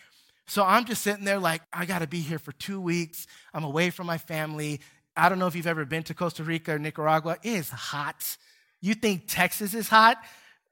So 0.49 0.65
I'm 0.65 0.85
just 0.85 1.03
sitting 1.03 1.25
there 1.25 1.41
like, 1.41 1.63
I 1.73 1.87
got 1.87 2.01
to 2.01 2.07
be 2.07 2.21
here 2.21 2.39
for 2.39 2.53
two 2.53 2.81
weeks. 2.81 3.27
I'm 3.53 3.65
away 3.65 3.91
from 3.91 4.07
my 4.07 4.19
family. 4.19 4.81
I 5.17 5.29
don't 5.29 5.39
know 5.39 5.47
if 5.47 5.55
you've 5.55 5.67
ever 5.67 5.85
been 5.85 6.03
to 6.05 6.15
Costa 6.15 6.45
Rica 6.45 6.75
or 6.75 6.79
Nicaragua. 6.79 7.39
It 7.43 7.51
is 7.51 7.71
hot. 7.71 8.37
You 8.81 8.95
think 8.95 9.25
Texas 9.27 9.73
is 9.75 9.89
hot? 9.89 10.19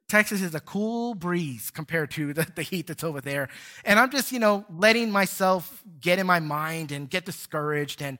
Texas 0.08 0.42
is 0.42 0.54
a 0.54 0.60
cool 0.60 1.14
breeze 1.14 1.70
compared 1.70 2.10
to 2.12 2.32
the, 2.34 2.46
the, 2.54 2.62
heat 2.62 2.86
that's 2.86 3.04
over 3.04 3.20
there. 3.20 3.48
And 3.84 3.98
I'm 3.98 4.10
just, 4.10 4.32
you 4.32 4.38
know, 4.38 4.64
letting 4.70 5.10
myself 5.10 5.82
get 6.00 6.18
in 6.18 6.26
my 6.26 6.40
mind 6.40 6.92
and 6.92 7.08
get 7.08 7.24
discouraged. 7.24 8.02
And 8.02 8.18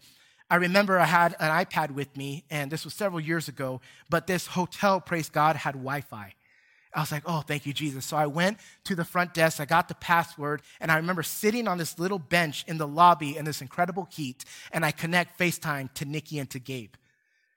I 0.50 0.56
remember 0.56 0.98
I 0.98 1.04
had 1.04 1.34
an 1.40 1.50
iPad 1.64 1.90
with 1.90 2.16
me, 2.16 2.44
and 2.50 2.70
this 2.70 2.84
was 2.84 2.94
several 2.94 3.20
years 3.20 3.48
ago, 3.48 3.80
but 4.10 4.26
this 4.26 4.46
hotel, 4.46 5.00
praise 5.00 5.28
God, 5.28 5.56
had 5.56 5.74
Wi 5.74 6.00
Fi. 6.02 6.34
I 6.94 7.00
was 7.00 7.11
like, 7.11 7.24
oh, 7.26 7.40
thank 7.40 7.66
you, 7.66 7.72
Jesus. 7.72 8.04
So 8.04 8.16
I 8.16 8.26
went 8.26 8.59
to 8.85 8.94
the 8.94 9.04
front 9.04 9.35
desk, 9.35 9.61
I 9.61 9.64
got 9.64 9.88
the 9.88 9.94
password, 9.96 10.62
and 10.80 10.92
I 10.92 10.96
remember 10.96 11.22
sitting 11.22 11.66
on 11.66 11.76
this 11.76 11.98
little 11.98 12.20
bench 12.20 12.64
in 12.68 12.78
the 12.78 12.87
lobby 12.87 13.37
in 13.37 13.44
this 13.44 13.61
incredible 13.61 14.09
heat, 14.12 14.44
and 14.72 14.85
I 14.85 14.92
connect 14.92 15.38
FaceTime 15.38 15.92
to 15.94 16.04
Nikki 16.04 16.38
and 16.38 16.48
to 16.50 16.59
Gabe. 16.59 16.94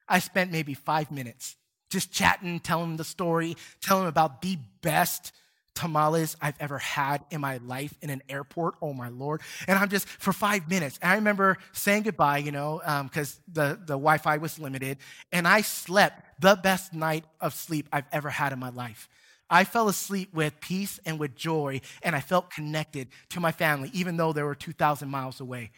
I 0.09 0.19
spent 0.19 0.51
maybe 0.51 0.73
five 0.73 1.11
minutes 1.11 1.55
just 1.89 2.11
chatting, 2.11 2.59
telling 2.59 2.89
them 2.89 2.97
the 2.97 3.03
story, 3.03 3.55
telling 3.81 4.03
them 4.03 4.09
about 4.09 4.41
the 4.41 4.57
best 4.81 5.31
tamales 5.77 6.35
I've 6.41 6.55
ever 6.59 6.79
had 6.79 7.23
in 7.29 7.39
my 7.39 7.57
life 7.57 7.93
in 8.01 8.09
an 8.09 8.23
airport. 8.27 8.75
Oh 8.81 8.93
my 8.93 9.09
Lord. 9.09 9.41
And 9.67 9.77
I'm 9.77 9.89
just 9.89 10.07
for 10.07 10.33
five 10.33 10.67
minutes. 10.69 10.97
And 11.01 11.11
I 11.11 11.15
remember 11.15 11.57
saying 11.71 12.03
goodbye, 12.03 12.39
you 12.39 12.51
know, 12.51 12.81
because 13.03 13.35
um, 13.35 13.53
the, 13.53 13.79
the 13.79 13.93
Wi 13.93 14.17
Fi 14.17 14.37
was 14.37 14.57
limited. 14.57 14.97
And 15.31 15.47
I 15.47 15.61
slept 15.61 16.41
the 16.41 16.55
best 16.61 16.93
night 16.93 17.25
of 17.39 17.53
sleep 17.53 17.87
I've 17.93 18.07
ever 18.11 18.29
had 18.29 18.53
in 18.53 18.59
my 18.59 18.69
life. 18.69 19.07
I 19.49 19.63
fell 19.63 19.87
asleep 19.87 20.33
with 20.33 20.59
peace 20.59 20.99
and 21.05 21.19
with 21.19 21.35
joy, 21.35 21.81
and 22.03 22.15
I 22.15 22.19
felt 22.19 22.51
connected 22.51 23.07
to 23.29 23.39
my 23.39 23.51
family, 23.51 23.89
even 23.93 24.17
though 24.17 24.33
they 24.33 24.43
were 24.43 24.55
2,000 24.55 25.09
miles 25.09 25.39
away. 25.39 25.71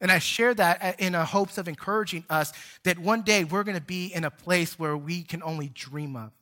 And 0.00 0.12
I 0.12 0.18
share 0.18 0.52
that 0.54 0.82
uh, 0.82 0.92
in 0.98 1.14
a 1.14 1.24
hopes 1.24 1.56
of 1.56 1.68
encouraging 1.68 2.24
us 2.28 2.52
that 2.82 2.98
one 2.98 3.22
day 3.22 3.44
we're 3.44 3.64
going 3.64 3.78
to 3.78 3.82
be 3.82 4.06
in 4.06 4.24
a 4.24 4.30
place 4.30 4.78
where 4.78 4.96
we 4.96 5.22
can 5.22 5.42
only 5.42 5.68
dream 5.68 6.16
of. 6.16 6.32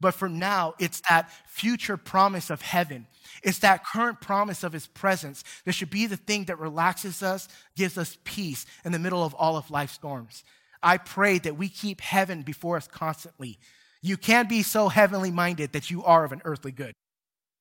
But 0.00 0.14
for 0.14 0.28
now, 0.28 0.74
it's 0.78 1.00
that 1.08 1.30
future 1.46 1.96
promise 1.96 2.50
of 2.50 2.62
heaven. 2.62 3.06
It's 3.42 3.60
that 3.60 3.84
current 3.84 4.20
promise 4.20 4.62
of 4.62 4.72
his 4.72 4.86
presence 4.86 5.42
that 5.64 5.72
should 5.72 5.90
be 5.90 6.06
the 6.06 6.16
thing 6.16 6.44
that 6.44 6.58
relaxes 6.58 7.22
us, 7.22 7.48
gives 7.76 7.98
us 7.98 8.18
peace 8.24 8.66
in 8.84 8.92
the 8.92 8.98
middle 8.98 9.24
of 9.24 9.34
all 9.34 9.56
of 9.56 9.70
life's 9.70 9.94
storms. 9.94 10.44
I 10.82 10.98
pray 10.98 11.38
that 11.38 11.56
we 11.56 11.68
keep 11.68 12.00
heaven 12.00 12.42
before 12.42 12.76
us 12.76 12.86
constantly. 12.86 13.58
You 14.02 14.16
can't 14.16 14.48
be 14.48 14.62
so 14.62 14.88
heavenly 14.88 15.30
minded 15.30 15.72
that 15.72 15.90
you 15.90 16.04
are 16.04 16.24
of 16.24 16.32
an 16.32 16.42
earthly 16.44 16.72
good 16.72 16.92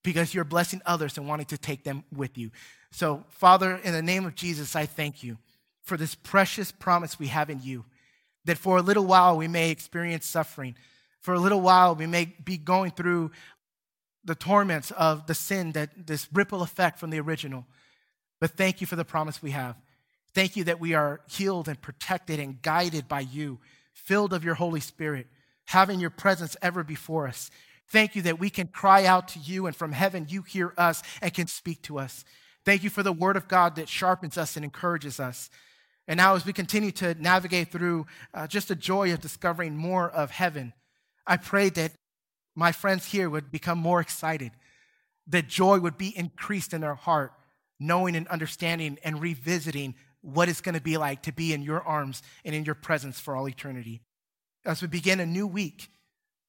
because 0.04 0.34
you're 0.34 0.44
blessing 0.44 0.82
others 0.86 1.18
and 1.18 1.28
wanting 1.28 1.48
to 1.48 1.58
take 1.58 1.84
them 1.84 2.04
with 2.16 2.38
you. 2.38 2.52
So, 2.92 3.24
Father, 3.30 3.80
in 3.84 3.94
the 3.94 4.02
name 4.02 4.26
of 4.26 4.36
Jesus, 4.36 4.76
I 4.76 4.86
thank 4.86 5.24
you 5.24 5.38
for 5.84 5.98
this 5.98 6.16
precious 6.16 6.72
promise 6.72 7.20
we 7.20 7.28
have 7.28 7.50
in 7.50 7.62
you 7.62 7.86
that 8.46 8.58
for 8.58 8.78
a 8.78 8.82
little 8.82 9.06
while 9.06 9.38
we 9.38 9.48
may 9.48 9.72
experience 9.72 10.26
suffering. 10.26 10.76
For 11.22 11.34
a 11.34 11.40
little 11.40 11.62
while 11.62 11.96
we 11.96 12.06
may 12.06 12.34
be 12.44 12.58
going 12.58 12.92
through 12.92 13.32
the 14.24 14.36
torments 14.36 14.92
of 14.92 15.28
the 15.28 15.34
sin 15.34 15.72
that 15.74 16.08
this 16.08 16.28
ripple 16.32 16.62
effect 16.62 17.00
from 17.00 17.10
the 17.10 17.20
original. 17.20 17.66
But 18.40 18.52
thank 18.52 18.82
you 18.82 18.88
for 18.88 18.96
the 18.96 19.06
promise 19.06 19.42
we 19.42 19.52
have. 19.52 19.76
Thank 20.34 20.56
you 20.56 20.66
that 20.66 20.80
we 20.80 20.94
are 20.94 21.22
healed 21.30 21.68
and 21.68 21.82
protected 21.82 22.40
and 22.40 22.62
guided 22.62 23.08
by 23.08 23.22
you, 23.22 23.60
filled 23.94 24.34
of 24.34 24.44
your 24.44 24.56
Holy 24.56 24.80
Spirit, 24.80 25.28
having 25.68 26.00
your 26.00 26.10
presence 26.10 26.58
ever 26.62 26.84
before 26.84 27.28
us. 27.28 27.50
Thank 27.90 28.16
you 28.16 28.22
that 28.24 28.40
we 28.40 28.50
can 28.50 28.68
cry 28.68 29.06
out 29.06 29.30
to 29.30 29.40
you, 29.40 29.66
and 29.66 29.76
from 29.76 29.94
heaven 29.94 30.26
you 30.28 30.42
hear 30.42 30.74
us 30.78 31.04
and 31.22 31.34
can 31.34 31.48
speak 31.48 31.82
to 31.84 32.00
us. 32.00 32.26
Thank 32.66 32.84
you 32.84 32.90
for 32.90 33.04
the 33.04 33.14
word 33.14 33.38
of 33.38 33.48
God 33.48 33.76
that 33.76 33.88
sharpens 33.88 34.38
us 34.38 34.58
and 34.58 34.66
encourages 34.66 35.20
us. 35.20 35.50
And 36.08 36.18
now, 36.18 36.36
as 36.36 36.46
we 36.46 36.54
continue 36.54 36.92
to 36.92 37.16
navigate 37.16 37.72
through 37.72 38.06
uh, 38.34 38.48
just 38.48 38.70
the 38.70 38.76
joy 38.76 39.14
of 39.14 39.22
discovering 39.22 39.78
more 39.78 40.10
of 40.10 40.32
heaven, 40.32 40.74
I 41.26 41.38
pray 41.38 41.70
that 41.70 41.94
my 42.56 42.72
friends 42.72 43.06
here 43.06 43.30
would 43.30 43.52
become 43.52 43.78
more 43.78 44.00
excited, 44.00 44.52
that 45.28 45.48
joy 45.48 45.80
would 45.80 45.98
be 45.98 46.18
increased 46.18 46.74
in 46.74 46.82
their 46.82 46.96
heart, 46.96 47.34
knowing 47.80 48.16
and 48.16 48.28
understanding 48.30 48.98
and 49.04 49.22
revisiting 49.22 49.96
what 50.22 50.50
it's 50.50 50.62
going 50.62 50.76
to 50.76 50.82
be 50.82 50.98
like 50.98 51.24
to 51.24 51.34
be 51.34 51.54
in 51.54 51.62
your 51.62 51.82
arms 51.82 52.24
and 52.44 52.56
in 52.56 52.66
your 52.66 52.76
presence 52.76 53.20
for 53.20 53.36
all 53.36 53.48
eternity. 53.48 54.02
As 54.68 54.82
we 54.82 54.90
begin 54.90 55.22
a 55.22 55.26
new 55.26 55.48
week 55.48 55.90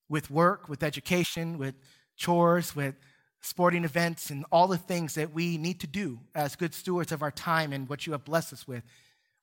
with 0.09 0.29
work, 0.29 0.69
with 0.69 0.83
education, 0.83 1.57
with 1.57 1.77
chores, 2.17 2.75
with 2.75 2.97
sporting 3.41 3.85
events, 3.85 4.29
and 4.29 4.45
all 4.51 4.67
the 4.67 4.77
things 4.77 5.15
that 5.15 5.33
we 5.33 5.57
need 5.57 5.79
to 5.79 5.87
do 5.87 6.19
as 6.35 6.57
good 6.57 6.75
stewards 6.75 7.13
of 7.13 7.23
our 7.23 7.31
time 7.31 7.73
and 7.73 7.89
what 7.89 8.07
you 8.09 8.13
have 8.13 8.25
blessed 8.25 8.53
us 8.53 8.67
with. 8.67 8.83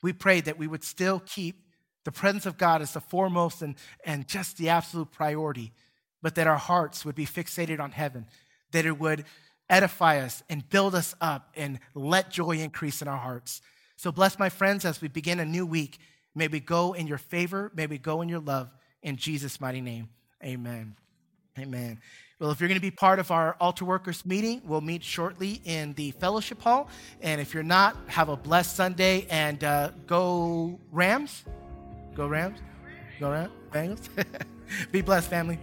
We 0.04 0.12
pray 0.12 0.42
that 0.42 0.60
we 0.60 0.68
would 0.68 0.84
still 0.84 1.22
keep 1.26 1.62
the 2.04 2.12
presence 2.12 2.46
of 2.46 2.58
God 2.58 2.82
as 2.82 2.92
the 2.92 3.00
foremost 3.00 3.62
and, 3.62 3.76
and 4.04 4.28
just 4.28 4.58
the 4.58 4.68
absolute 4.68 5.10
priority, 5.10 5.72
but 6.22 6.36
that 6.36 6.46
our 6.46 6.58
hearts 6.58 7.06
would 7.06 7.16
be 7.16 7.26
fixated 7.26 7.80
on 7.80 7.92
heaven, 7.92 8.26
that 8.72 8.86
it 8.86 9.00
would 9.00 9.24
edify 9.70 10.20
us 10.20 10.44
and 10.50 10.70
build 10.70 10.96
us 10.96 11.16
up 11.22 11.50
and 11.56 11.80
let 11.94 12.30
joy 12.30 12.58
increase 12.58 13.02
in 13.02 13.08
our 13.08 13.18
hearts. 13.18 13.62
So 13.96 14.12
bless 14.12 14.38
my 14.38 14.50
friends 14.50 14.84
as 14.84 15.00
we 15.00 15.08
begin 15.08 15.40
a 15.40 15.46
new 15.46 15.66
week. 15.66 15.98
May 16.36 16.50
we 16.50 16.60
go 16.60 16.93
in 16.93 17.08
your 17.08 17.17
favor, 17.17 17.71
may 17.74 17.88
we 17.88 17.98
go 17.98 18.21
in 18.21 18.30
your 18.30 18.41
love. 18.41 18.69
In 19.02 19.15
Jesus' 19.15 19.62
mighty 19.62 19.82
name, 19.82 20.10
amen. 20.43 20.95
Amen. 21.58 22.02
Well, 22.39 22.52
if 22.52 22.60
you're 22.60 22.67
going 22.67 22.80
to 22.80 22.82
be 22.82 22.91
part 22.91 23.19
of 23.19 23.32
our 23.32 23.56
altar 23.62 23.86
workers 23.86 24.26
meeting, 24.26 24.62
we'll 24.65 24.82
meet 24.82 25.02
shortly 25.02 25.62
in 25.63 25.93
the 25.93 26.12
fellowship 26.12 26.62
hall. 26.62 26.89
And 27.21 27.39
if 27.39 27.54
you're 27.54 27.63
not, 27.63 27.95
have 28.08 28.28
a 28.28 28.36
blessed 28.36 28.76
Sunday 28.76 29.26
and 29.30 29.63
uh, 29.63 29.91
go 30.06 30.78
Rams. 30.91 31.45
Go 32.13 32.28
Rams. 32.28 32.60
Go 33.21 33.32
Rams. 33.32 33.52
Bengals. 33.71 34.10
be 34.91 35.02
blessed, 35.02 35.30
family. 35.30 35.60